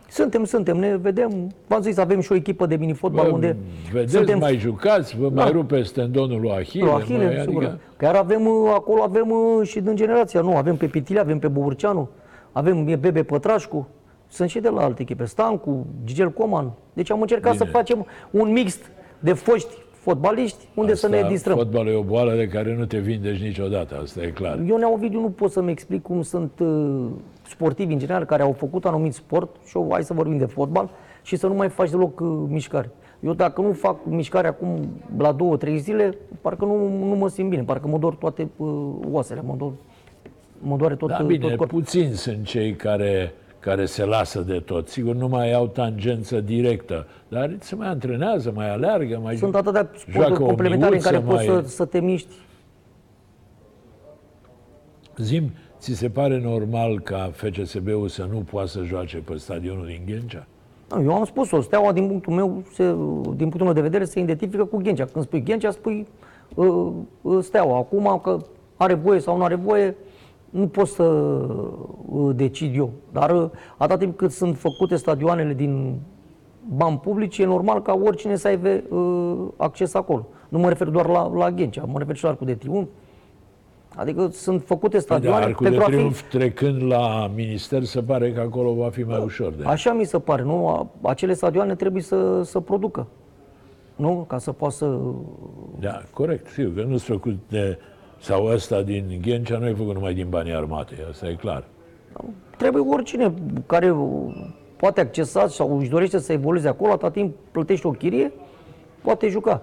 [0.09, 1.51] Suntem, suntem, ne vedem.
[1.67, 3.57] V-am zis, avem și o echipă de mini-fotbal Bă, unde
[3.91, 5.41] vedeți, suntem mai jucați, vă Da.
[5.41, 6.85] mai rupeți tendonul lui Achille.
[6.85, 7.77] la Ahile, mai, sigur.
[7.97, 11.47] Chiar avem, uh, acolo avem uh, și din generația, nu, avem pe Pitile, avem pe
[11.47, 12.09] Bogurceanu,
[12.51, 13.87] avem e Bebe Pătrașcu,
[14.29, 16.71] sunt și de la alte echipe, Stancu, Gigel Coman.
[16.93, 17.65] Deci am încercat Bine.
[17.65, 21.55] să facem un mixt de foști fotbaliști unde să ne distrăm.
[21.57, 24.59] Fotbalul e o boală de care nu te vindești niciodată, asta e clar.
[24.67, 27.05] Eu, Nea Ovidiu, nu pot să-mi explic cum sunt uh,
[27.47, 30.89] sportivi în general care au făcut anumit sport și eu, hai să vorbim de fotbal
[31.21, 32.91] și să nu mai faci deloc uh, mișcare.
[33.19, 37.49] Eu dacă nu fac mișcare acum la două, trei zile, parcă nu, nu mă simt
[37.49, 38.67] bine, parcă mă dor toate uh,
[39.11, 39.71] oasele, mă, dor,
[40.59, 41.79] mă doare tot, Da, uh, bine, tot corpul.
[41.79, 43.33] puțini sunt cei care,
[43.67, 44.87] care se lasă de tot.
[44.87, 49.89] Sigur, nu mai au tangență directă, dar se mai antrenează, mai aleargă, mai Sunt atâtea
[50.09, 52.33] joacă sporturi o complementare în care miuță, poți mai- să, să te miști.
[55.17, 60.01] Zim, ți se pare normal ca FCSB-ul să nu poată să joace pe stadionul din
[60.05, 60.47] Ghencea?
[60.89, 62.83] Nu, Eu am spus-o, Steaua, din punctul meu, se,
[63.35, 65.05] din punctul meu de vedere, se identifică cu Ghencea.
[65.05, 66.07] Când spui Ghencea, spui
[66.55, 66.91] uh,
[67.21, 67.77] uh, Steaua.
[67.77, 68.37] Acum, că
[68.75, 69.95] are voie sau nu are voie,
[70.49, 72.89] nu pot să uh, decid eu.
[73.11, 75.99] Dar uh, atâta timp cât sunt făcute stadioanele din
[76.75, 80.27] bani publici, e normal ca oricine să aibă uh, acces acolo.
[80.49, 82.87] Nu mă refer doar la, la Ghencea, mă refer și la Arcul de Triunf.
[83.95, 85.95] Adică sunt făcute Păi stadioane Dar Arcul de pentru a fi...
[85.95, 89.51] Triunf trecând la minister, se pare că acolo va fi mai ușor.
[89.51, 90.67] De Așa mi se pare, nu?
[90.67, 93.07] A- Acele stadioane trebuie să, să producă.
[93.95, 94.25] Nu?
[94.27, 94.97] Ca să poată să...
[95.79, 97.77] Da, corect, sigur că nu s făcut de...
[98.19, 101.63] Sau ăsta din Ghencea nu e făcut numai din banii armatei, asta e clar.
[102.57, 103.33] Trebuie oricine
[103.65, 103.95] care
[104.75, 108.31] poate accesa sau își dorește să evolueze acolo, atâta timp plătește o chirie,
[109.01, 109.61] poate juca.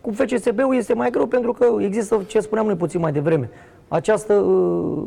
[0.00, 3.50] Cu FCSB-ul este mai greu pentru că există, ce spuneam noi puțin mai devreme,
[3.88, 5.06] această uh,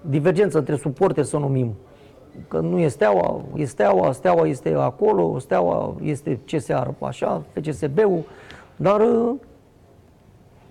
[0.00, 1.74] divergență între suporteri, să o numim.
[2.48, 8.22] Că nu e steaua, e steaua, steaua este acolo, steaua este CSA așa, FCSB-ul,
[8.76, 9.34] dar uh,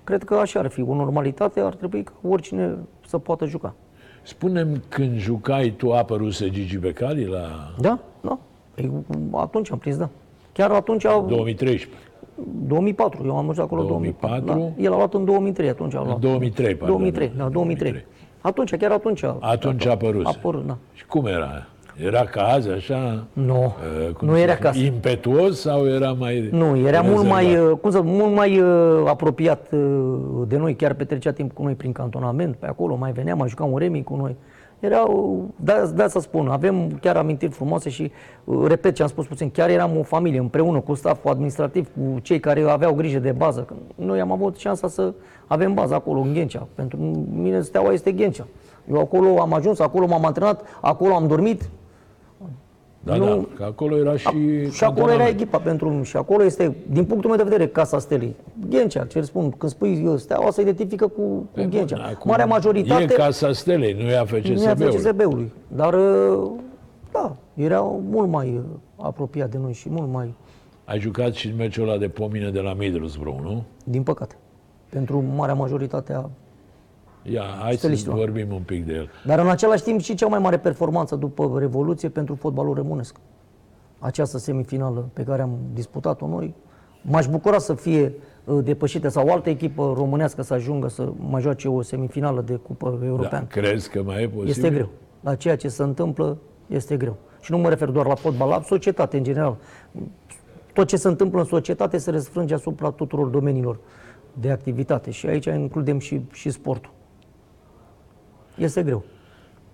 [0.08, 0.82] cred că așa ar fi.
[0.82, 2.76] O normalitate ar trebui ca oricine
[3.08, 3.74] să poată juca.
[4.24, 8.38] Spunem, când jucai, tu apăruse Gigi Becali la Da, da.
[8.76, 8.92] Ei,
[9.32, 10.10] atunci am prins, da.
[10.54, 11.88] Chiar atunci, 2013.
[12.68, 14.46] 2004, eu am ajuns acolo 2004?
[14.46, 14.74] 2004.
[14.78, 14.84] Da.
[14.84, 16.20] El a luat în 2003, atunci a luat.
[16.20, 16.98] 2003, pardon.
[16.98, 18.06] 2003, da, 2003.
[18.42, 19.24] Atunci, chiar atunci.
[19.24, 20.26] a- Atunci a apărut.
[20.26, 20.78] A apărut, da.
[20.94, 21.68] Și cum era?
[22.04, 23.28] Era ca azi, așa?
[23.34, 23.76] Nu,
[24.06, 27.26] uh, cum nu se era spune, ca Impetuos sau era mai Nu, era mult rezervat?
[27.26, 30.18] mai, uh, cum să, mult mai uh, apropiat uh,
[30.48, 33.64] de noi, chiar petrecea timp cu noi prin cantonament, pe acolo, mai venea, mai juca
[33.64, 34.36] un remi cu noi.
[34.80, 38.12] Era, uh, da, da să spun, avem chiar amintiri frumoase și,
[38.44, 42.20] uh, repet ce am spus puțin, chiar eram o familie împreună cu staful administrativ, cu
[42.20, 43.62] cei care aveau grijă de bază.
[43.62, 45.14] Că Noi am avut șansa să
[45.48, 46.68] avem bază acolo, în Ghencea.
[46.76, 46.98] Pentru
[47.34, 48.48] mine Steaua este Ghencea.
[48.92, 51.70] Eu acolo am ajuns, acolo m-am antrenat, acolo am dormit,
[53.08, 54.26] Da, nu- da, că acolo era și...
[54.72, 55.20] și acolo cantonament.
[55.20, 58.36] era echipa pentru și acolo este, din punctul meu de vedere, Casa Stelei.
[58.70, 61.96] Ghencea, ce spun, când spui eu, Steaua se identifică cu, cu Ghencea.
[61.96, 64.98] Bun, acum Marea majoritate E Casa Stelei, nu e a nu e a FCSB-ului.
[64.98, 65.52] FCSB-ului.
[65.68, 66.50] Dar, uh,
[67.12, 68.64] da, era mult mai uh,
[68.96, 70.34] apropiat de noi și mult mai,
[70.86, 73.64] Ai jucat și în meciul ăla de pomine de la Middlesbrough, nu?
[73.84, 74.36] din păcate,
[74.90, 76.30] pentru marea majoritate a...
[77.32, 78.18] Ia, hai să Stăliștilor.
[78.18, 79.10] vorbim un pic de el.
[79.26, 83.16] Dar în același timp și cea mai mare performanță după Revoluție pentru fotbalul românesc.
[84.00, 86.54] Această semifinală pe care am disputat-o noi,
[87.02, 88.14] m-aș bucura să fie
[88.46, 92.54] uh, depășită sau o altă echipă românească să ajungă să mai joace o semifinală de
[92.56, 93.46] cupă Da, europeană.
[93.46, 94.50] crezi că mai e posibil?
[94.50, 94.90] Este greu.
[95.22, 97.16] La ceea ce se întâmplă este greu.
[97.42, 99.56] Și nu mă refer doar la fotbal, la societate în general.
[100.74, 103.80] Tot ce se întâmplă în societate se răsfrânge asupra tuturor domeniilor
[104.34, 106.92] de activitate și aici includem și, și sportul.
[108.58, 109.04] Este greu.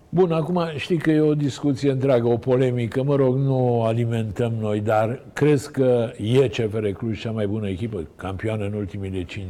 [0.10, 4.54] Bun, acum știi că e o discuție întreagă, o polemică, mă rog, nu o alimentăm
[4.60, 9.46] noi, dar crezi că e CFR Cluj cea mai bună echipă, campioană în ultimile 5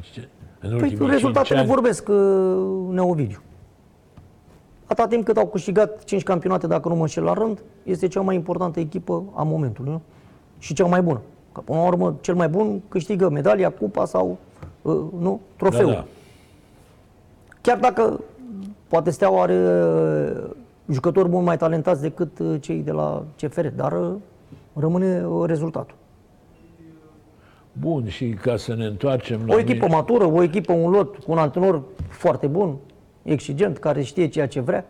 [0.64, 1.68] în Păi ultimii cinci rezultatele ani?
[1.68, 2.16] vorbesc, uh,
[2.90, 3.42] Neovidiu.
[4.86, 8.22] Atâta timp cât au câștigat 5 campionate, dacă nu mă înșel la rând, este cea
[8.22, 9.92] mai importantă echipă a momentului.
[9.92, 10.02] Nu?
[10.60, 11.22] Și cea mai bună.
[11.52, 14.38] Că până la urmă, cel mai bun câștigă medalia, cupa sau
[14.82, 15.90] uh, nu, trofeul.
[15.90, 16.06] Da, da.
[17.62, 18.20] Chiar dacă
[18.94, 20.50] poate Steaua are uh,
[20.90, 24.16] jucători mult mai talentați decât uh, cei de la CFR, dar uh,
[24.74, 25.96] rămâne uh, rezultatul.
[27.72, 29.54] Bun, și ca să ne întoarcem la...
[29.54, 32.76] O echipă mine- matură, o echipă, un lot cu un antrenor foarte bun,
[33.24, 34.86] exigent, care știe ceea ce vrea.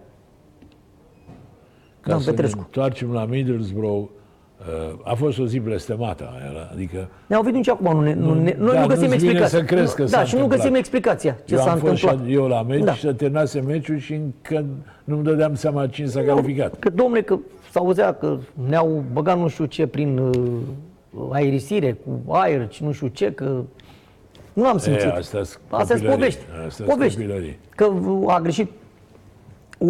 [1.99, 2.60] Ca Dan să ne Petrescu.
[2.60, 4.10] întoarcem la Middlesbrough, uh,
[5.03, 8.55] a fost o zi blestemată aia, adică Ne-au venit nici acum, nu, ne, nu, ne,
[8.59, 9.57] noi da, nu găsim nu-ți vine explicația.
[9.59, 10.59] să crezi că Nu- s-a da, și nu întâmplat.
[10.59, 12.34] găsim explicația ce eu s-a am fost și întâmplat.
[12.34, 12.93] eu la meci Da.
[12.93, 14.66] și să terminase meciul și încă
[15.03, 16.80] nu-mi dădeam seama cine s-a calificat.
[16.80, 17.38] Că, domnule, că
[17.72, 18.38] s-auzea că
[18.70, 20.32] ne-au băgat nu știu ce prin uh,
[21.32, 23.61] aerisire, cu aer, și nu știu ce, că
[24.53, 25.03] nu am simțit.
[25.03, 26.16] E, astea-s Astea sunt copilării.
[26.18, 26.39] povești.
[26.68, 27.18] Astea-s povești.
[27.22, 27.57] copilării.
[27.76, 27.91] Că
[28.28, 28.72] a greșit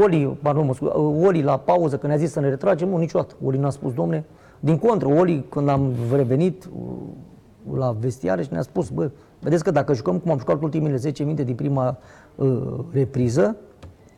[0.02, 0.92] Oli, pardon, mă scuze,
[1.28, 3.36] Oli la pauză, când ne-a zis să ne retragem, nu, niciodată.
[3.46, 4.24] Oli n-a spus, domne,
[4.64, 9.72] din contră, Oli, când am revenit uh, la vestiare și ne-a spus, bă, vedeți că
[9.72, 11.98] dacă jucăm cum am jucat ultimile 10 minute din prima
[12.36, 12.62] uh,
[12.92, 13.56] repriză,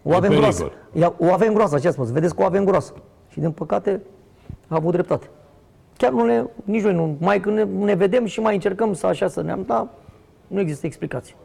[0.03, 0.51] o E avem pericol.
[0.51, 0.71] groasă.
[0.93, 2.93] Ia, o avem groasă, așa a spus, vedeți că o avem groasă.
[3.29, 4.01] Și din păcate
[4.67, 5.29] a avut dreptate.
[5.97, 9.07] Chiar nu ne, nici noi nu, mai când ne, ne vedem și mai încercăm să
[9.07, 9.87] așa să ne-am, dar
[10.47, 11.35] nu există explicație.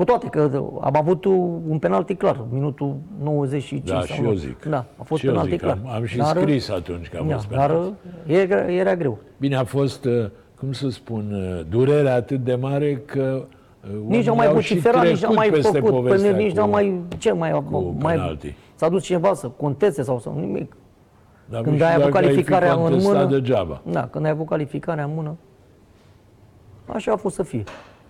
[0.00, 1.24] Cu toate că am avut
[1.68, 3.88] un penalti clar, minutul 95.
[3.88, 4.28] Da, sau și nu.
[4.28, 4.64] eu zic.
[4.64, 5.78] Da, a fost Și eu penalti zic, clar.
[5.84, 7.94] am- am și Dar, scris atunci că a da, fost Dar penalti.
[8.26, 9.18] era, era greu.
[9.38, 10.26] Bine, a fost, uh,
[10.58, 13.46] cum să spun, uh, durerea atât de mare că
[13.84, 16.30] uh, Nici oamenii nu mai au vociferat, și nici nu mai trecut peste făcut, povestea
[16.30, 18.54] până, nici cu- nu mai, ce mai, cu mai penalti.
[18.74, 20.76] s-a dus cineva să conteste sau să nimic.
[21.48, 23.80] Dar Când nu ai știu avut dacă ai fi calificarea în contestat mână, degeaba.
[23.90, 25.36] Da, când ai avut calificarea în mână,
[26.86, 27.62] așa a fost să fie.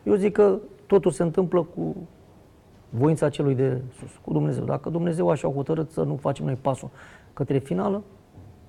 [0.02, 0.58] Eu zic că
[0.90, 1.96] totul se întâmplă cu
[2.88, 4.64] voința celui de sus, cu Dumnezeu.
[4.64, 6.90] Dacă Dumnezeu așa a hotărât să nu facem noi pasul
[7.32, 8.02] către finală,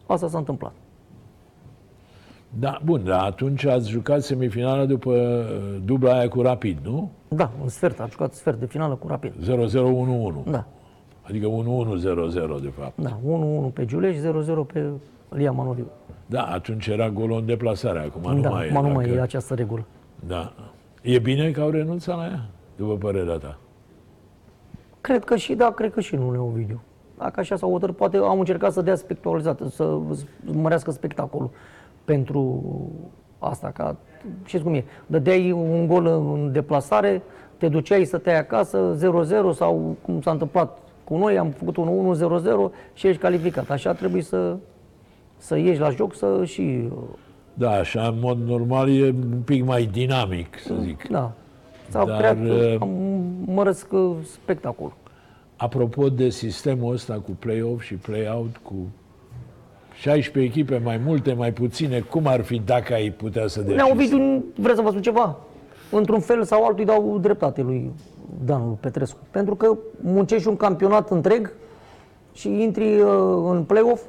[0.08, 0.72] asta s-a întâmplat.
[2.60, 7.10] Da, bun, dar atunci ați jucat semifinala după uh, dubla aia cu Rapid, nu?
[7.28, 9.34] Da, în sfert, a jucat sfert de finală cu Rapid.
[10.46, 10.52] 0-0-1-1.
[10.52, 10.66] Da,
[11.22, 13.02] Adică 1-1-0-0, de fapt.
[13.02, 13.18] da,
[13.70, 14.20] 1-1 pe Giuleș, 0-0
[14.74, 14.90] pe
[15.30, 15.86] Lia Manoliu.
[16.26, 18.72] Da, atunci era golul în deplasare, acum nu da, mai e.
[18.72, 19.86] acum nu mai dacă- e această regulă.
[20.28, 20.54] Da.
[21.02, 23.58] E bine că au renunțat la ea, după părerea ta.
[25.02, 26.82] Cred că și da, cred că și nu, Ovidiu.
[27.18, 29.98] Dacă așa s-au hotărât, poate au încercat să dea spectaculizat, să
[30.54, 31.50] mărească spectacolul
[32.06, 32.62] pentru
[33.40, 33.72] asta.
[33.74, 33.96] Ca,
[34.46, 37.22] știți cum e, dădeai un gol în deplasare,
[37.58, 38.98] te duceai, stăteai acasă,
[39.54, 43.70] 0-0 sau cum s-a întâmplat cu noi, am făcut un 1-0-0 și ești calificat.
[43.70, 44.58] Așa trebuie să,
[45.38, 46.90] să ieși la joc, să și...
[47.54, 51.08] Da, așa, în mod normal, e un pic mai dinamic, să zic.
[51.08, 51.32] Da,
[51.90, 52.90] s-au Dar, creat, uh, am
[53.46, 53.88] mărăsc
[54.24, 54.94] spectacol.
[55.56, 58.76] Apropo de sistemul ăsta cu play-off și play-out, cu
[59.94, 63.76] 16 echipe, mai multe, mai puține, cum ar fi dacă ai putea să decizi?
[63.76, 65.38] Nea Ovidiu, vreți să vă spun ceva?
[65.92, 67.92] Într-un fel sau altul îi dau dreptate lui
[68.46, 69.18] Dan lui Petrescu.
[69.32, 71.54] Pentru că muncești un campionat întreg
[72.34, 73.10] și intri uh,
[73.50, 74.02] în play-off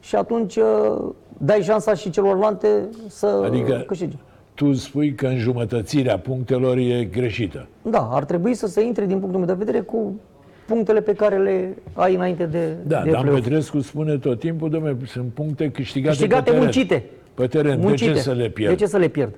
[0.00, 1.08] și atunci uh,
[1.38, 2.68] dai șansa și celorlalte
[3.08, 4.16] să Adică- câștige.
[4.54, 7.66] Tu spui că înjumătățirea punctelor e greșită.
[7.82, 10.20] Da, ar trebui să se intre din punctul meu de vedere cu
[10.66, 13.42] punctele pe care le ai înainte de, Da, de Dan play-off.
[13.42, 16.62] Petrescu spune tot timpul, dom'le, sunt puncte câștigate, Câștigate, pe teren.
[16.62, 17.04] muncite.
[17.34, 18.10] Pe teren, Muncite.
[18.10, 18.70] de ce să le pierd?
[18.76, 19.34] De ce să le pierd?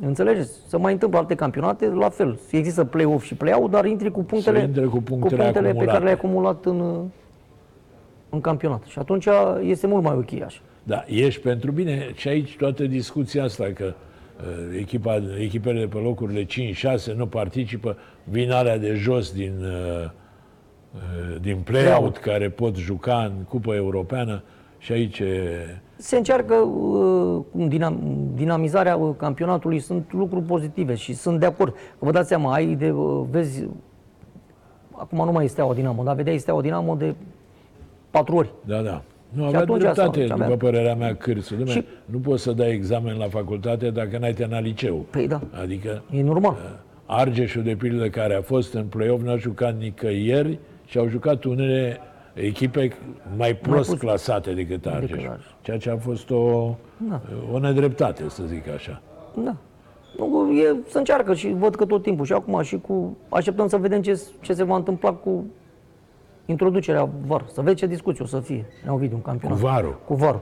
[0.00, 0.52] Înțelegeți?
[0.66, 2.38] Se mai întâmplă alte campionate, la fel.
[2.50, 5.90] Există play-off și play-out, dar intri cu punctele, intre cu punctele punctele pe acumulate.
[5.92, 6.82] care le-ai acumulat în,
[8.30, 8.82] în campionat.
[8.86, 9.26] Și atunci
[9.62, 10.60] este mult mai ok așa.
[10.82, 15.98] Da, ești pentru bine și aici toată discuția asta că uh, echipa, echipele de pe
[15.98, 20.10] locurile 5-6 nu participă, vin alea de jos din, uh,
[20.94, 22.16] uh, din play-out Play-out.
[22.16, 24.42] care pot juca în Cupa Europeană
[24.78, 28.00] și aici e- Se încearcă uh, cum dinam,
[28.34, 31.72] dinamizarea uh, campionatului, sunt lucruri pozitive și sunt de acord.
[31.72, 33.66] Că vă dați seama, ai de, uh, vezi
[34.92, 37.14] acum nu mai este o Dinamo, dar vedeai este o Dinamo de
[38.10, 38.50] patru ori.
[38.64, 39.02] Da, da.
[39.30, 41.54] Nu avea atunci asta dreptate, avea- după părerea mea, Cârsu.
[41.54, 45.06] Dumne, Și- Nu poți să dai examen la facultate dacă n-ai terminat liceu.
[45.10, 46.56] Păi da, Adică e normal.
[47.06, 51.98] Argeșul, de pildă, care a fost în play-off, n-a jucat nicăieri și au jucat unele
[52.34, 52.92] echipe
[53.36, 55.10] mai prost pus- clasate decât Argeș.
[55.24, 55.44] Argeș.
[55.62, 56.74] Ceea ce a fost o,
[57.08, 57.20] Da.
[57.52, 59.02] o nedreptate, să zic așa.
[59.44, 59.56] Da.
[60.18, 63.16] Nu, e, să încearcă și văd că tot timpul și acum și cu...
[63.28, 65.44] Așteptăm să vedem ce, ce se va întâmpla cu
[66.46, 67.44] introducerea VAR.
[67.52, 68.64] Să vezi ce discuții o să fie.
[68.84, 69.58] Ne-au video un campionat.
[69.58, 69.96] Cu VAR-ul.
[70.06, 70.40] Cu VAR.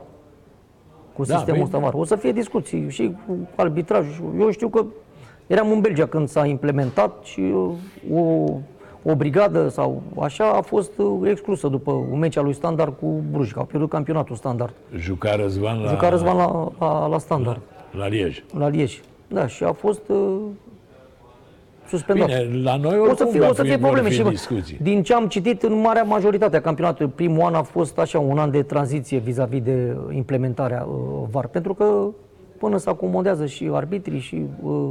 [1.13, 1.95] Cu Da, sistemul păi- ăsta VAR.
[1.95, 4.13] O să fie discuții și cu arbitrajul.
[4.13, 4.85] și- Eu știu că
[5.47, 7.71] eram în Belgia când s-a implementat și uh,
[8.21, 8.45] o,
[9.03, 13.23] o brigadă sau așa a fost uh, exclusă după un meci al lui Standard cu
[13.33, 14.75] Bruj, că au pierdut campionatul Standard.
[14.97, 18.45] Juca Răzvan la, Juca Răzvan la, la, la Standard, la Liej.
[18.59, 19.01] la Liege.
[19.29, 20.35] Da, și a fost uh,
[21.89, 22.27] suspendat.
[22.27, 24.15] Bine, la noi O să oricum fie, va o să fi- fie vor probleme fi
[24.15, 24.79] și bă, discuții.
[24.83, 28.39] din ce am citit în marea majoritate a campionatului, primul an a fost așa un
[28.39, 32.07] an de tranziție vis-a-vis de implementarea uh, VAR, pentru că
[32.59, 34.91] până se acomodează și arbitrii și uh,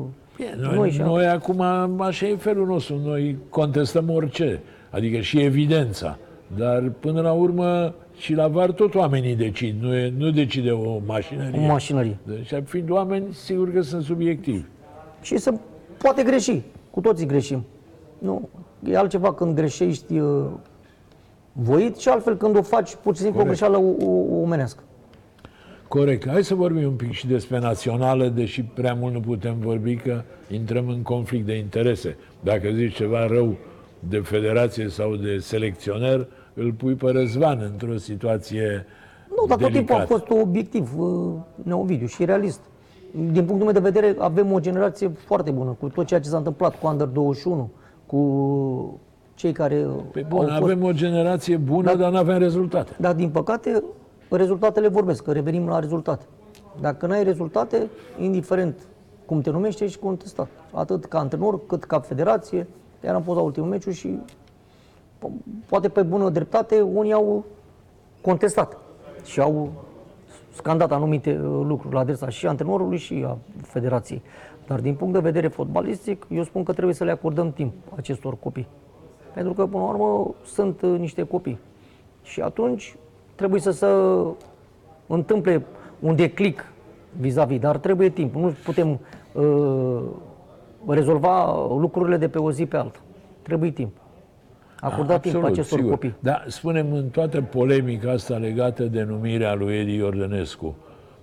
[0.61, 1.61] Noi, noi și noi acum,
[2.01, 6.17] așa e felul nostru, noi contestăm orice, adică și evidența.
[6.57, 10.99] Dar până la urmă și la VAR tot oamenii decid, nu, e, nu decide o
[11.05, 11.59] mașinărie.
[11.59, 12.17] o mașinărie.
[12.23, 14.63] Deci, fiind oameni, sigur că sunt subiectivi.
[15.21, 15.53] Și se
[15.97, 16.61] poate greși,
[16.97, 17.63] cu toții greșim.
[18.17, 18.49] Nu,
[18.83, 20.45] e altceva când greșești uh,
[21.51, 23.59] voit și altfel când o faci pur și simplu o Corect.
[23.59, 24.83] greșeală o, o, omenească.
[25.87, 26.29] Corect.
[26.29, 30.21] Hai să vorbim un pic și despre națională, deși prea mult nu putem vorbi că
[30.51, 32.17] intrăm în conflict de interese.
[32.43, 33.55] Dacă zici ceva rău
[33.99, 38.85] de federație sau de selecționer, îl pui pe Răzvan într-o situație
[39.29, 40.05] Nu, dar tot timpul a delicată.
[40.05, 41.33] fost obiectiv, uh,
[41.63, 42.59] Neovidiu, și realist.
[43.17, 46.37] Din punctul meu de vedere, avem o generație foarte bună, cu tot ceea ce s-a
[46.37, 47.69] întâmplat cu Under 21,
[48.05, 48.99] cu
[49.33, 49.75] cei care
[50.11, 50.61] Pe au bun, fost...
[50.61, 52.95] avem o generație bună, dar nu avem rezultate.
[52.99, 53.83] Dar, din păcate,
[54.29, 56.25] rezultatele vorbesc, că revenim la rezultate.
[56.81, 57.89] Dacă n-ai rezultate,
[58.19, 58.87] indiferent
[59.25, 60.47] cum te numești, ești contestat.
[60.71, 62.67] Atât ca antrenor, cât ca federație.
[63.03, 64.19] Iar am fost la ultimul meciu și
[65.19, 67.45] po- poate pe bună dreptate unii au
[68.21, 68.77] contestat
[69.23, 69.71] și au
[70.57, 74.21] scandat anumite uh, lucruri la adresa și antrenorului și a federației.
[74.67, 78.37] Dar din punct de vedere fotbalistic, eu spun că trebuie să le acordăm timp acestor
[78.39, 78.67] copii.
[79.33, 81.59] Pentru că, până la urmă, sunt uh, niște copii.
[82.23, 82.95] Și atunci
[83.35, 83.87] trebuie să se
[85.07, 85.65] întâmple
[85.99, 86.71] un declic
[87.19, 88.35] vis-a-vis, dar trebuie timp.
[88.35, 88.99] Nu putem
[89.31, 90.01] uh,
[90.87, 92.99] rezolva lucrurile de pe o zi pe alta.
[93.41, 93.91] Trebuie timp.
[94.81, 95.91] Acorda timp acestor sigur.
[95.93, 96.15] copii.
[96.19, 100.75] Dar spunem în toată polemica asta legată de numirea lui Edi Iordănescu,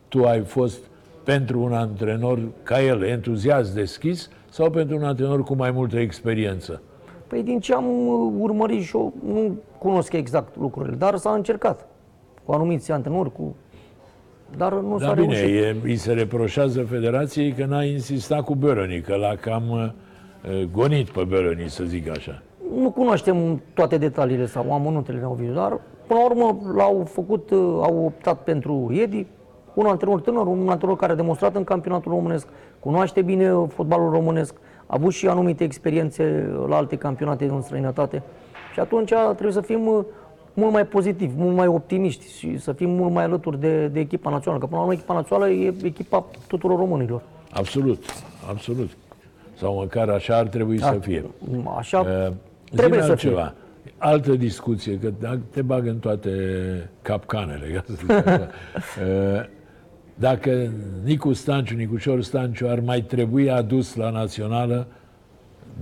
[0.08, 0.78] tu ai fost
[1.24, 6.82] pentru un antrenor ca el, entuziast, deschis, sau pentru un antrenor cu mai multă experiență?
[7.26, 11.86] Păi din ce am uh, urmărit și eu, nu cunosc exact lucrurile, dar s-a încercat
[12.44, 13.56] cu anumiți antrenori, cu...
[14.56, 15.62] dar nu s-a Da, bine, reușit.
[15.62, 21.10] e, îi se reproșează federației că n-a insistat cu Bărăni, că l-a cam uh, gonit
[21.10, 22.42] pe Bărăni, să zic așa.
[22.72, 27.58] Nu cunoaștem toate detaliile sau amănuntele ne-au văzut, dar până la urmă l-au făcut, uh,
[27.58, 29.26] au optat pentru Edi,
[29.74, 32.46] un antrenor tânăr, un antrenor care a demonstrat în campionatul românesc,
[32.80, 34.54] cunoaște bine uh, fotbalul românesc,
[34.86, 38.22] a avut și anumite experiențe la alte campionate în străinătate.
[38.72, 40.04] Și atunci trebuie să fim uh,
[40.54, 44.30] mult mai pozitivi, mult mai optimiști și să fim mult mai alături de, de echipa
[44.30, 44.60] națională.
[44.60, 47.22] Că până la urmă echipa națională e echipa tuturor românilor.
[47.52, 48.04] Absolut,
[48.48, 48.90] absolut.
[49.56, 51.24] Sau măcar așa ar trebui să fie.
[51.76, 52.32] Așa Uh,
[52.76, 53.28] trebuie Trebuie să să fie.
[53.28, 53.54] ceva.
[53.98, 56.30] Altă discuție, că dacă te bag în toate
[57.02, 58.40] capcanele, ca să zic așa.
[59.36, 59.44] Uh,
[60.14, 60.70] Dacă
[61.04, 64.86] Nicu Stanciu, Nicușor Stanciu ar mai trebui adus la națională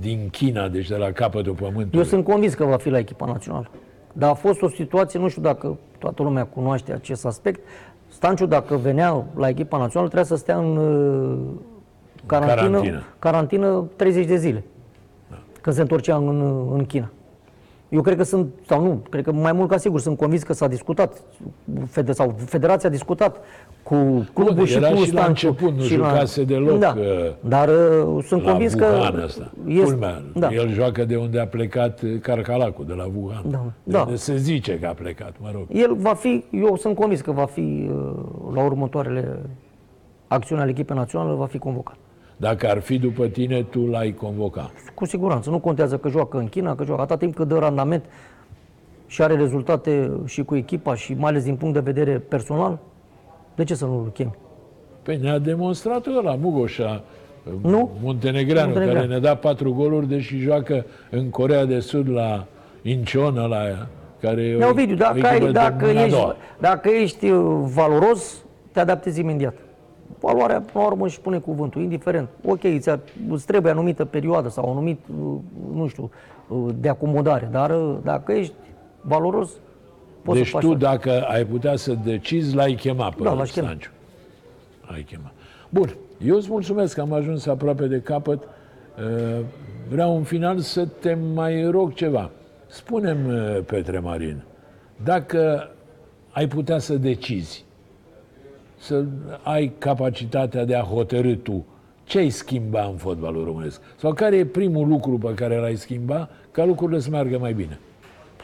[0.01, 1.99] din China, deci de la capătul pământului.
[1.99, 3.71] Eu sunt convins că va fi la echipa națională.
[4.13, 7.61] Dar a fost o situație, nu știu dacă toată lumea cunoaște acest aspect.
[8.09, 11.39] Stanciu, dacă venea la echipa națională, trebuia să stea în uh,
[12.27, 13.03] carantină, Carantină.
[13.19, 14.65] carantină 30 de zile.
[15.63, 16.41] Când se întorcea în,
[16.73, 17.11] în China.
[17.89, 20.53] Eu cred că sunt, sau nu, cred că mai mult ca sigur, sunt convins că
[20.53, 21.23] s-a discutat,
[21.87, 23.37] fede, sau federația a discutat
[23.83, 25.49] cu clubul și era cu și la Stanciu.
[25.49, 27.05] început, nu și la- jucase deloc, Da, uh,
[27.41, 29.23] dar uh, sunt la convins Wuhan că...
[29.23, 29.51] Asta.
[29.67, 30.49] este- Culmea, da.
[30.53, 33.43] El joacă de unde a plecat uh, Carcalacul, de la Wuhan.
[33.51, 34.01] Da, De da.
[34.03, 35.67] unde se zice că a plecat, mă rog.
[35.73, 38.13] El va fi, eu sunt convins că va fi uh,
[38.55, 39.39] la următoarele
[40.27, 41.97] acțiuni ale echipei naționale, va fi convocat.
[42.43, 44.71] Dacă ar fi după tine, tu l-ai convoca.
[44.95, 48.05] Cu siguranță, nu contează că joacă în China, că joacă atâta timp cât dă randament
[49.07, 52.79] și are rezultate și cu echipa și mai ales din punct de vedere personal,
[53.55, 54.35] de ce să nu-l chemi?
[55.03, 57.03] Păi ne-a demonstrat ăla, Mugoșa,
[57.63, 57.91] Nu?
[58.03, 59.07] Muntenegreanu, Muntenegreanu.
[59.07, 62.47] care ne da patru goluri, deși joacă în Corea de Sud la
[62.83, 63.59] Incheon, ăla
[64.21, 66.37] care e o Ovidiu, dacă, echipă ai, de dacă, mâna a ești, doua.
[66.59, 69.55] dacă ești uh, valoros, te adaptezi imediat.
[70.23, 72.29] Valoarea, până la urmă, își spune cuvântul, indiferent.
[72.45, 72.91] Ok, îți,
[73.29, 75.39] îți trebuie anumită perioadă sau anumit, uh,
[75.75, 76.11] nu știu,
[76.49, 78.53] uh, de acomodare, dar uh, dacă ești
[79.01, 79.51] valoros,
[80.23, 80.85] poți Deci să faci tu, toate.
[80.85, 83.67] dacă ai putea să decizi, l-ai chema pe Da, l-aș chema.
[83.67, 83.91] Stanciu.
[84.93, 85.33] Ai chema.
[85.69, 85.97] Bun,
[86.27, 88.43] eu îți mulțumesc că am ajuns aproape de capăt.
[88.43, 89.45] Uh,
[89.89, 92.31] Vreau în final să te mai rog ceva.
[92.67, 94.43] Spune-mi, uh, Petre Marin,
[95.05, 95.69] dacă
[96.31, 97.65] ai putea să decizi,
[98.83, 99.05] să
[99.43, 101.65] ai capacitatea de a hotărâ tu,
[102.05, 103.81] ce ai schimba în fotbalul românesc?
[103.97, 107.79] Sau care e primul lucru pe care l-ai schimba ca lucrurile să meargă mai bine?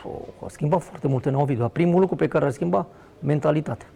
[0.02, 0.08] Pă,
[0.44, 2.86] A schimbat foarte multe în Ovidiu, dar primul lucru pe care l-a schimbat,
[3.20, 3.86] mentalitatea.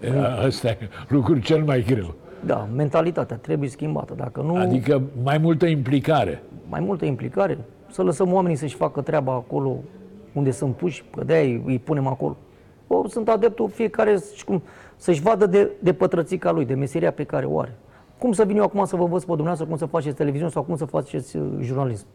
[0.00, 0.12] E,
[0.46, 0.78] Ăsta e
[1.08, 2.14] lucrul cel mai greu.
[2.44, 4.14] Da, mentalitatea trebuie schimbată.
[4.16, 6.42] Dacă nu, Adică mai multă implicare.
[6.68, 7.58] mai multă implicare,
[7.90, 9.76] să lăsăm oamenii să-și facă treaba acolo
[10.32, 12.36] unde sunt puși, că de îi, îi punem acolo.
[12.86, 14.62] O, sunt adeptul fiecare și cum,
[15.04, 17.74] să-și vadă de, de pătrățica lui, de meseria pe care o are.
[18.18, 20.62] Cum să vin eu acum să vă învăț pe dumneavoastră cum să faceți televiziune sau
[20.62, 22.06] cum să faceți uh, jurnalism?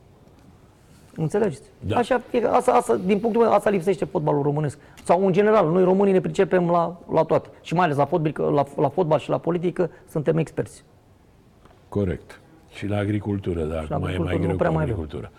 [1.16, 1.62] Înțelegeți?
[1.80, 1.98] Da.
[1.98, 4.78] Așa, fie- asta, asta, din punctul meu, asta lipsește fotbalul românesc.
[5.04, 7.50] Sau în general, noi românii ne pricepem la, la toate.
[7.62, 10.84] Și mai ales la fotbal, că la, la fotbal și la politică suntem experți.
[11.90, 12.42] Corect.
[12.70, 14.96] Și la agricultură, dar la acum e mai agricultură greu nu prea cu mai avem.
[14.96, 15.32] agricultura.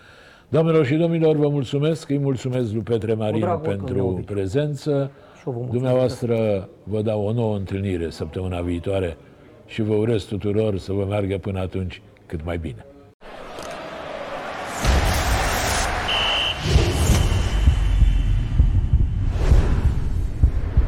[0.49, 4.33] Doamnelor și domnilor, vă mulțumesc, îi mulțumesc lui Petre Marin drag oricând, pentru Ovidiu.
[4.33, 5.11] prezență.
[5.41, 5.71] Și eu vă mulțumesc.
[5.71, 9.17] Dumneavoastră vă dau o nouă întâlnire săptămâna viitoare
[9.65, 12.85] și vă urez tuturor să vă meargă până atunci cât mai bine.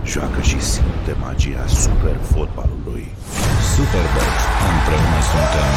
[0.06, 3.06] Joacă și simte magia super fotbalului.
[3.76, 4.30] Superbox.
[4.72, 5.72] Împreună suntem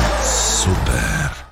[0.60, 1.45] Super!